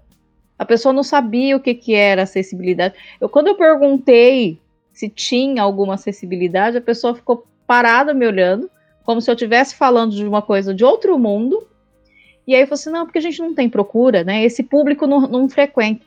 A 0.58 0.64
pessoa 0.64 0.92
não 0.92 1.04
sabia 1.04 1.56
o 1.56 1.60
que, 1.60 1.72
que 1.72 1.94
era 1.94 2.24
acessibilidade. 2.24 2.94
Eu, 3.20 3.28
quando 3.28 3.46
eu 3.46 3.54
perguntei 3.54 4.58
se 4.92 5.08
tinha 5.08 5.62
alguma 5.62 5.94
acessibilidade, 5.94 6.76
a 6.76 6.80
pessoa 6.80 7.14
ficou 7.14 7.46
parada 7.64 8.12
me 8.12 8.26
olhando, 8.26 8.68
como 9.04 9.20
se 9.20 9.30
eu 9.30 9.34
estivesse 9.34 9.76
falando 9.76 10.12
de 10.12 10.26
uma 10.26 10.42
coisa 10.42 10.74
de 10.74 10.84
outro 10.84 11.16
mundo. 11.16 11.64
E 12.44 12.54
aí 12.54 12.62
eu 12.62 12.66
falei 12.66 12.80
assim: 12.80 12.90
não, 12.90 13.04
porque 13.04 13.18
a 13.18 13.22
gente 13.22 13.38
não 13.40 13.54
tem 13.54 13.68
procura, 13.68 14.24
né? 14.24 14.44
Esse 14.44 14.64
público 14.64 15.06
não, 15.06 15.20
não 15.20 15.48
frequenta. 15.48 16.04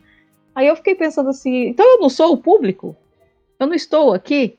Aí 0.54 0.68
eu 0.68 0.76
fiquei 0.76 0.96
pensando 0.96 1.30
assim: 1.30 1.68
então 1.68 1.88
eu 1.88 2.02
não 2.02 2.10
sou 2.10 2.34
o 2.34 2.38
público? 2.38 2.94
Eu 3.62 3.68
não 3.68 3.76
estou 3.76 4.12
aqui? 4.12 4.58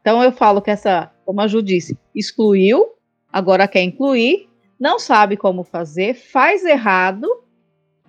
Então 0.00 0.22
eu 0.22 0.30
falo 0.30 0.62
que 0.62 0.70
essa, 0.70 1.10
como 1.24 1.40
a 1.40 1.48
Ju 1.48 1.60
disse, 1.60 1.98
excluiu, 2.14 2.94
agora 3.32 3.66
quer 3.66 3.82
incluir, 3.82 4.48
não 4.78 5.00
sabe 5.00 5.36
como 5.36 5.64
fazer, 5.64 6.14
faz 6.14 6.64
errado 6.64 7.26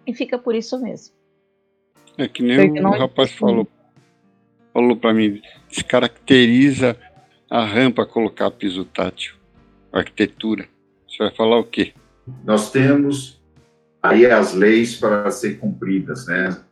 e 0.06 0.14
fica 0.14 0.38
por 0.38 0.54
isso 0.54 0.80
mesmo. 0.80 1.16
É 2.20 2.28
que 2.28 2.44
nem 2.44 2.86
o, 2.86 2.92
rapaz 2.92 3.32
falou, 3.32 3.68
falou 4.72 4.96
para 4.96 5.12
mim, 5.12 5.42
descaracteriza 5.68 6.96
a 7.50 7.66
rampa 7.66 8.06
colocar 8.06 8.52
piso 8.52 8.86
tátil, 8.86 9.34
arquitetura. 9.92 10.70
Você 11.08 11.24
vai 11.24 11.36
falar 11.36 11.58
o 11.58 11.64
quê? 11.64 11.94
Nós 12.44 12.72
temos 12.72 13.42
aí 14.04 14.28
as 14.28 14.54
leis 14.54 14.96
para 14.96 15.32
ser 15.32 15.58
cumpridas, 15.58 16.28
né? 16.28 16.64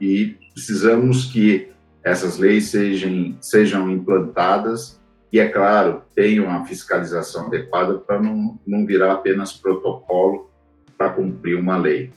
E 0.00 0.36
precisamos 0.52 1.26
que 1.26 1.71
essas 2.04 2.38
leis 2.38 2.70
sejam, 2.70 3.36
sejam 3.40 3.90
implantadas 3.90 5.00
e, 5.32 5.38
é 5.38 5.48
claro, 5.48 6.02
tenham 6.14 6.46
uma 6.46 6.64
fiscalização 6.64 7.46
adequada 7.46 7.94
para 7.94 8.20
não, 8.20 8.58
não 8.66 8.84
virar 8.84 9.12
apenas 9.12 9.52
protocolo 9.52 10.50
para 10.98 11.10
cumprir 11.10 11.58
uma 11.58 11.76
lei. 11.76 12.12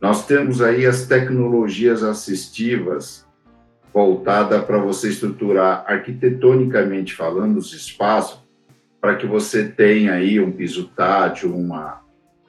Nós 0.00 0.26
temos 0.26 0.62
aí 0.62 0.86
as 0.86 1.06
tecnologias 1.06 2.02
assistivas 2.02 3.26
voltada 3.92 4.62
para 4.62 4.78
você 4.78 5.08
estruturar 5.08 5.84
arquitetonicamente 5.86 7.14
falando 7.14 7.58
os 7.58 7.72
espaços 7.72 8.40
para 9.00 9.16
que 9.16 9.26
você 9.26 9.68
tenha 9.68 10.12
aí 10.12 10.38
um 10.38 10.52
piso 10.52 10.88
tátil, 10.88 11.56
uma, 11.56 12.00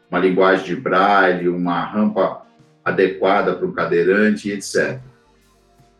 uma 0.09 0.19
linguagem 0.19 0.65
de 0.65 0.75
braille, 0.75 1.47
uma 1.47 1.83
rampa 1.83 2.45
adequada 2.83 3.55
para 3.55 3.65
o 3.65 3.73
cadeirante, 3.73 4.51
etc. 4.51 4.99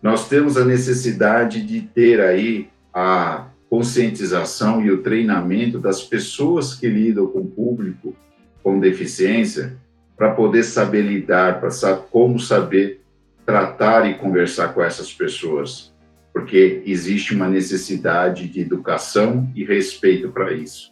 Nós 0.02 0.28
temos 0.28 0.58
a 0.58 0.66
necessidade 0.66 1.62
de 1.62 1.82
ter 1.82 2.20
aí 2.20 2.70
a 2.94 3.48
conscientização 3.70 4.84
e 4.84 4.92
o 4.92 5.02
treinamento 5.02 5.80
das 5.80 6.04
pessoas 6.04 6.74
que 6.74 6.88
lidam 6.88 7.28
com 7.28 7.40
o 7.40 7.48
público 7.48 8.16
com 8.64 8.80
deficiência 8.80 9.78
para 10.18 10.32
poder 10.32 10.64
saber 10.64 11.04
lidar, 11.04 11.60
para 11.60 11.72
saber 11.72 12.04
como 12.12 12.40
saber 12.40 13.02
tratar 13.46 14.10
e 14.10 14.16
conversar 14.16 14.74
com 14.74 14.84
essas 14.84 15.12
pessoas, 15.12 15.92
porque 16.34 16.84
existe 16.86 17.34
uma 17.34 17.48
necessidade 17.48 18.48
de 18.48 18.62
educação 18.62 19.50
e 19.56 19.64
respeito 19.64 20.30
para 20.30 20.54
isso. 20.54 20.92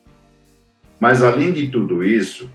Mas, 0.99 1.23
além 1.23 1.53
de 1.53 1.67
tudo 1.67 2.03
isso, 2.03 2.49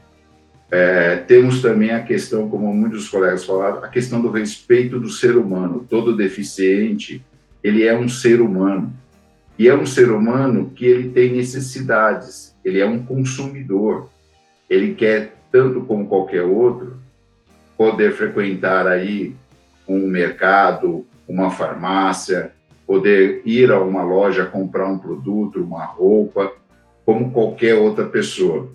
é, 0.74 1.18
temos 1.18 1.62
também 1.62 1.92
a 1.92 2.02
questão, 2.02 2.50
como 2.50 2.74
muitos 2.74 3.08
colegas 3.08 3.44
falaram, 3.44 3.84
a 3.84 3.88
questão 3.88 4.20
do 4.20 4.28
respeito 4.28 4.98
do 4.98 5.08
ser 5.08 5.36
humano. 5.36 5.86
Todo 5.88 6.16
deficiente, 6.16 7.24
ele 7.62 7.84
é 7.84 7.96
um 7.96 8.08
ser 8.08 8.40
humano. 8.40 8.92
E 9.56 9.68
é 9.68 9.74
um 9.76 9.86
ser 9.86 10.10
humano 10.10 10.72
que 10.74 10.84
ele 10.84 11.10
tem 11.10 11.30
necessidades, 11.30 12.56
ele 12.64 12.80
é 12.80 12.86
um 12.86 13.04
consumidor. 13.04 14.10
Ele 14.68 14.96
quer, 14.96 15.36
tanto 15.52 15.82
como 15.82 16.08
qualquer 16.08 16.42
outro, 16.42 16.98
poder 17.78 18.12
frequentar 18.14 18.88
aí 18.88 19.32
um 19.86 20.08
mercado, 20.08 21.06
uma 21.28 21.52
farmácia, 21.52 22.50
poder 22.84 23.42
ir 23.44 23.70
a 23.70 23.80
uma 23.80 24.02
loja 24.02 24.44
comprar 24.44 24.88
um 24.88 24.98
produto, 24.98 25.62
uma 25.62 25.84
roupa, 25.84 26.52
como 27.06 27.30
qualquer 27.30 27.76
outra 27.76 28.06
pessoa. 28.06 28.72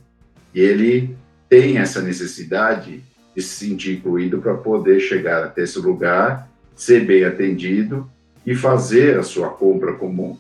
E 0.56 0.62
ele 0.62 1.19
tem 1.50 1.80
essa 1.80 2.02
necessidade 2.02 3.04
de 3.36 3.42
se 3.42 3.66
sentir 3.66 3.98
incluído 3.98 4.40
para 4.40 4.54
poder 4.54 5.00
chegar 5.00 5.44
até 5.44 5.64
esse 5.64 5.80
lugar, 5.80 6.48
ser 6.76 7.06
bem 7.06 7.26
atendido 7.26 8.10
e 8.46 8.56
fazer 8.56 9.18
a 9.18 9.24
sua 9.24 9.50
compra 9.50 9.94
como, 9.94 10.40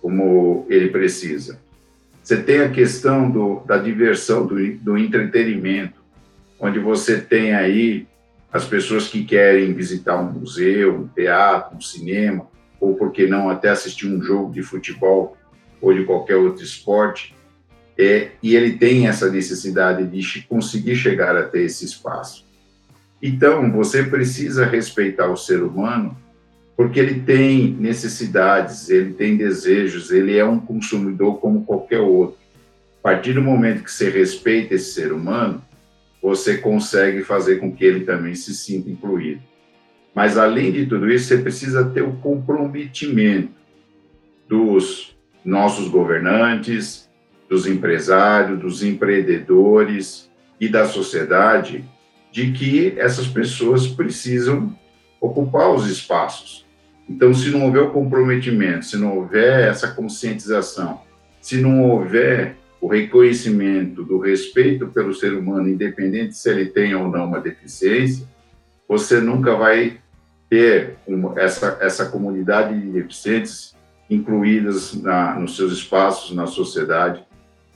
como 0.00 0.64
ele 0.70 0.88
precisa. 0.88 1.60
Você 2.22 2.42
tem 2.42 2.60
a 2.60 2.70
questão 2.70 3.30
do, 3.30 3.60
da 3.66 3.76
diversão, 3.76 4.46
do, 4.46 4.56
do 4.78 4.96
entretenimento, 4.96 6.00
onde 6.58 6.78
você 6.78 7.20
tem 7.20 7.54
aí 7.54 8.06
as 8.52 8.64
pessoas 8.64 9.08
que 9.08 9.24
querem 9.24 9.74
visitar 9.74 10.16
um 10.16 10.32
museu, 10.32 10.96
um 10.96 11.06
teatro, 11.08 11.76
um 11.76 11.80
cinema, 11.80 12.46
ou 12.80 12.94
por 12.94 13.12
que 13.12 13.26
não 13.26 13.50
até 13.50 13.68
assistir 13.68 14.06
um 14.06 14.22
jogo 14.22 14.52
de 14.52 14.62
futebol 14.62 15.36
ou 15.80 15.92
de 15.92 16.04
qualquer 16.04 16.36
outro 16.36 16.64
esporte, 16.64 17.35
é, 17.98 18.30
e 18.42 18.54
ele 18.54 18.72
tem 18.72 19.08
essa 19.08 19.30
necessidade 19.30 20.06
de 20.06 20.42
conseguir 20.42 20.96
chegar 20.96 21.36
até 21.36 21.62
esse 21.62 21.84
espaço. 21.84 22.44
Então, 23.22 23.72
você 23.72 24.02
precisa 24.02 24.66
respeitar 24.66 25.28
o 25.28 25.36
ser 25.36 25.62
humano, 25.62 26.16
porque 26.76 27.00
ele 27.00 27.20
tem 27.20 27.70
necessidades, 27.72 28.90
ele 28.90 29.14
tem 29.14 29.36
desejos, 29.36 30.10
ele 30.10 30.36
é 30.36 30.44
um 30.44 30.60
consumidor 30.60 31.38
como 31.40 31.64
qualquer 31.64 32.00
outro. 32.00 32.36
A 33.00 33.02
partir 33.02 33.32
do 33.32 33.40
momento 33.40 33.82
que 33.82 33.90
você 33.90 34.10
respeita 34.10 34.74
esse 34.74 34.92
ser 34.92 35.12
humano, 35.12 35.62
você 36.20 36.58
consegue 36.58 37.22
fazer 37.22 37.56
com 37.56 37.72
que 37.72 37.84
ele 37.84 38.04
também 38.04 38.34
se 38.34 38.54
sinta 38.54 38.90
incluído. 38.90 39.40
Mas, 40.14 40.36
além 40.36 40.72
de 40.72 40.86
tudo 40.86 41.10
isso, 41.10 41.26
você 41.26 41.38
precisa 41.38 41.84
ter 41.84 42.02
o 42.02 42.12
comprometimento 42.14 43.52
dos 44.48 45.16
nossos 45.44 45.88
governantes, 45.88 47.05
dos 47.48 47.66
empresários, 47.66 48.58
dos 48.58 48.82
empreendedores 48.82 50.30
e 50.60 50.68
da 50.68 50.86
sociedade 50.86 51.84
de 52.32 52.52
que 52.52 52.94
essas 52.98 53.26
pessoas 53.26 53.86
precisam 53.86 54.76
ocupar 55.20 55.70
os 55.70 55.88
espaços. 55.88 56.66
Então, 57.08 57.32
se 57.32 57.50
não 57.50 57.64
houver 57.64 57.82
o 57.82 57.90
comprometimento, 57.90 58.84
se 58.84 58.96
não 58.96 59.16
houver 59.16 59.68
essa 59.68 59.88
conscientização, 59.92 61.00
se 61.40 61.60
não 61.60 61.84
houver 61.88 62.56
o 62.80 62.88
reconhecimento 62.88 64.02
do 64.02 64.18
respeito 64.18 64.88
pelo 64.88 65.14
ser 65.14 65.32
humano, 65.32 65.68
independente 65.68 66.36
se 66.36 66.50
ele 66.50 66.66
tem 66.66 66.94
ou 66.94 67.08
não 67.08 67.26
uma 67.26 67.40
deficiência, 67.40 68.26
você 68.88 69.20
nunca 69.20 69.54
vai 69.54 69.98
ter 70.48 70.96
uma, 71.06 71.38
essa, 71.40 71.78
essa 71.80 72.06
comunidade 72.06 72.78
de 72.80 72.88
deficientes 72.88 73.74
incluídas 74.08 74.94
na, 74.94 75.34
nos 75.34 75.56
seus 75.56 75.72
espaços, 75.72 76.34
na 76.34 76.46
sociedade, 76.46 77.25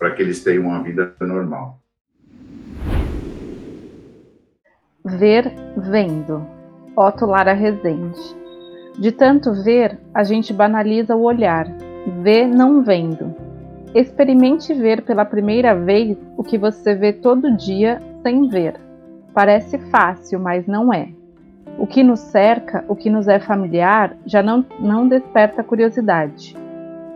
para 0.00 0.12
que 0.12 0.22
eles 0.22 0.42
tenham 0.42 0.64
uma 0.64 0.82
vida 0.82 1.14
normal. 1.20 1.78
Ver 5.04 5.52
vendo. 5.76 6.46
Otto 6.96 7.26
Lara 7.26 7.52
Rezende. 7.52 8.18
De 8.98 9.12
tanto 9.12 9.52
ver, 9.62 9.98
a 10.14 10.24
gente 10.24 10.54
banaliza 10.54 11.14
o 11.14 11.22
olhar. 11.22 11.66
Vê 12.22 12.46
não 12.46 12.82
vendo. 12.82 13.34
Experimente 13.94 14.72
ver 14.72 15.02
pela 15.02 15.24
primeira 15.24 15.74
vez 15.74 16.16
o 16.36 16.42
que 16.42 16.56
você 16.56 16.94
vê 16.94 17.12
todo 17.12 17.54
dia 17.56 18.00
sem 18.22 18.48
ver. 18.48 18.80
Parece 19.34 19.78
fácil, 19.90 20.40
mas 20.40 20.66
não 20.66 20.92
é. 20.92 21.10
O 21.78 21.86
que 21.86 22.02
nos 22.02 22.20
cerca, 22.20 22.84
o 22.88 22.96
que 22.96 23.10
nos 23.10 23.28
é 23.28 23.38
familiar, 23.38 24.16
já 24.24 24.42
não, 24.42 24.64
não 24.80 25.06
desperta 25.06 25.62
curiosidade. 25.62 26.56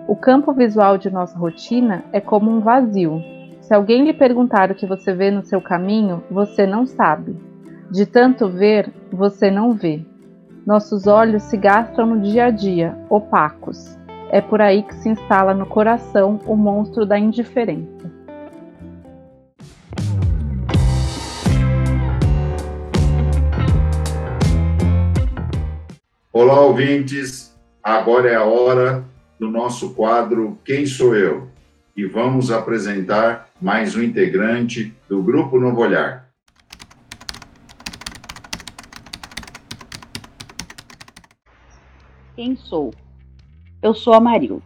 O 0.07 0.15
campo 0.15 0.53
visual 0.53 0.99
de 0.99 1.09
nossa 1.09 1.35
rotina 1.39 2.05
é 2.13 2.21
como 2.21 2.51
um 2.51 2.61
vazio. 2.61 3.23
Se 3.63 3.73
alguém 3.73 4.05
lhe 4.05 4.13
perguntar 4.13 4.71
o 4.71 4.75
que 4.75 4.85
você 4.85 5.15
vê 5.15 5.31
no 5.31 5.43
seu 5.43 5.63
caminho, 5.63 6.23
você 6.31 6.67
não 6.67 6.85
sabe. 6.85 7.35
De 7.91 8.05
tanto 8.05 8.47
ver, 8.47 8.93
você 9.11 9.51
não 9.51 9.73
vê. 9.73 10.05
Nossos 10.67 11.07
olhos 11.07 11.45
se 11.45 11.57
gastam 11.57 12.05
no 12.05 12.21
dia 12.21 12.45
a 12.45 12.51
dia, 12.51 12.95
opacos. 13.09 13.99
É 14.31 14.43
por 14.43 14.61
aí 14.61 14.83
que 14.83 14.95
se 14.95 15.09
instala 15.09 15.55
no 15.55 15.65
coração 15.65 16.39
o 16.47 16.55
monstro 16.55 17.07
da 17.07 17.19
indiferença. 17.19 18.13
Olá, 26.31 26.61
ouvintes. 26.61 27.59
Agora 27.83 28.29
é 28.29 28.35
a 28.35 28.45
hora 28.45 29.14
do 29.39 29.51
nosso 29.51 29.95
quadro 29.95 30.59
Quem 30.65 30.87
Sou 30.87 31.15
Eu? 31.15 31.49
E 31.97 32.05
vamos 32.05 32.51
apresentar 32.51 33.49
mais 33.61 33.97
um 33.97 34.03
integrante 34.03 34.93
do 35.09 35.23
Grupo 35.23 35.59
Novo 35.59 35.81
Olhar. 35.81 36.29
Quem 42.35 42.57
sou? 42.57 42.93
Eu 43.81 43.95
sou 43.95 44.13
a 44.13 44.21
Maril. 44.21 44.61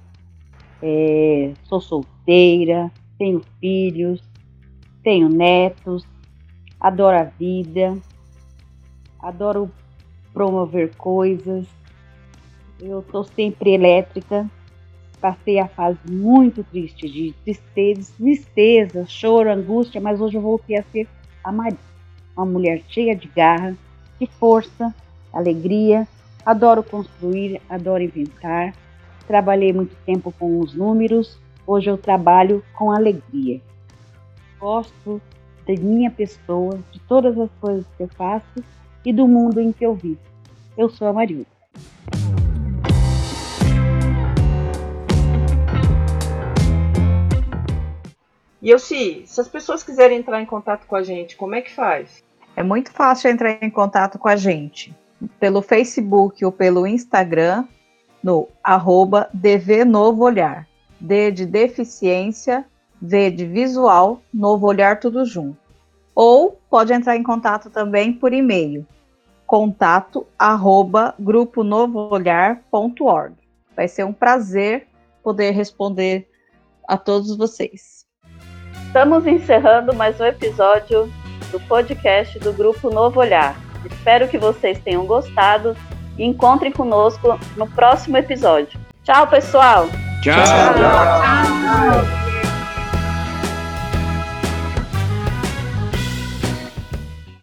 É, 0.83 1.52
sou 1.64 1.81
solteira, 1.81 2.90
tenho 3.18 3.42
filhos, 3.61 4.22
tenho 5.02 5.28
netos, 5.28 6.07
adoro 6.81 7.18
a 7.18 7.24
vida, 7.24 7.98
adoro 9.18 9.70
promover 10.33 10.94
coisas. 10.96 11.66
Eu 12.81 13.00
estou 13.00 13.24
sempre 13.24 13.74
elétrica, 13.74 14.48
Passei 15.20 15.59
a 15.59 15.66
fase 15.66 15.98
muito 16.09 16.62
triste 16.62 17.09
de 17.09 17.35
tristeza, 17.44 18.12
tristeza, 18.16 19.04
choro, 19.07 19.50
angústia, 19.50 20.00
mas 20.00 20.20
hoje 20.20 20.37
eu 20.37 20.42
voltei 20.42 20.76
a 20.78 20.83
ser 20.85 21.09
a 21.42 21.50
Maria, 21.50 21.78
uma 22.37 22.46
mulher 22.46 22.83
cheia 22.88 23.16
de 23.16 23.26
garra, 23.28 23.76
de 24.20 24.26
força, 24.38 24.94
alegria. 25.33 26.07
Adoro 26.46 26.83
construir, 26.83 27.61
adoro 27.68 28.02
inventar. 28.02 28.74
Trabalhei 29.26 29.72
muito 29.72 29.94
tempo 30.07 30.33
com 30.38 30.61
os 30.61 30.72
números, 30.72 31.38
hoje 31.66 31.90
eu 31.90 31.98
trabalho 31.98 32.64
com 32.76 32.92
alegria. 32.92 33.61
Gosto 34.59 35.20
da 35.66 35.74
minha 35.74 36.11
pessoa, 36.11 36.78
de 36.92 37.00
todas 37.00 37.38
as 37.38 37.50
coisas 37.61 37.85
que 37.96 38.04
eu 38.04 38.09
faço 38.09 38.64
e 39.04 39.12
do 39.12 39.26
mundo 39.28 39.61
em 39.61 39.72
que 39.72 39.85
eu 39.85 39.94
vivo. 39.94 40.20
Eu 40.76 40.88
sou 40.88 41.09
a 41.09 41.12
Marilda. 41.12 41.58
E 48.61 48.71
eu 48.71 48.79
se, 48.79 49.23
se 49.27 49.40
as 49.40 49.49
pessoas 49.49 49.83
quiserem 49.83 50.18
entrar 50.18 50.42
em 50.42 50.47
contato 50.47 50.87
com 50.87 50.97
a 50.97 51.03
gente, 51.03 51.37
como 51.37 51.55
é 51.55 51.61
que 51.61 51.73
faz? 51.73 52.23
É 52.57 52.62
muito 52.62 52.90
fácil 52.92 53.31
entrar 53.31 53.62
em 53.62 53.71
contato 53.71 54.18
com 54.18 54.29
a 54.29 54.37
gente 54.37 54.94
pelo 55.38 55.62
Facebook 55.62 56.44
ou 56.44 56.53
pelo 56.53 56.87
Instagram 56.87 57.64
no 58.23 58.49
arroba 58.62 59.29
DV 59.33 59.85
Novo 59.85 60.23
Olhar. 60.25 60.68
D 61.01 61.31
de 61.31 61.47
deficiência, 61.47 62.66
V 63.01 63.31
de 63.31 63.47
visual, 63.47 64.21
Novo 64.35 64.66
Olhar 64.66 64.99
tudo 64.99 65.25
junto. 65.25 65.57
Ou 66.14 66.61
pode 66.68 66.92
entrar 66.92 67.16
em 67.16 67.23
contato 67.23 67.71
também 67.71 68.12
por 68.12 68.33
e-mail, 68.33 68.85
contato 69.47 70.27
arroba 70.37 71.14
gruponovoolhar.org. 71.18 73.37
Vai 73.77 73.87
ser 73.87 74.05
um 74.05 74.12
prazer 74.12 74.88
poder 75.23 75.53
responder 75.53 76.29
a 76.88 76.97
todos 76.97 77.37
vocês. 77.37 77.98
Estamos 78.88 79.27
encerrando 79.27 79.94
mais 79.94 80.18
um 80.18 80.24
episódio 80.24 81.12
do 81.53 81.61
podcast 81.61 82.38
do 82.38 82.55
Grupo 82.55 82.88
Novo 82.88 83.20
Olhar. 83.20 83.55
Espero 83.85 84.27
que 84.27 84.38
vocês 84.38 84.79
tenham 84.81 85.05
gostado 85.05 85.77
e 86.16 86.24
encontrem 86.24 86.72
conosco 86.72 87.38
no 87.55 87.68
próximo 87.68 88.16
episódio. 88.16 88.81
Tchau, 89.05 89.27
pessoal! 89.27 89.88
Tchau! 90.22 90.35
Tchau. 90.35 90.74
Tchau. 90.74 92.28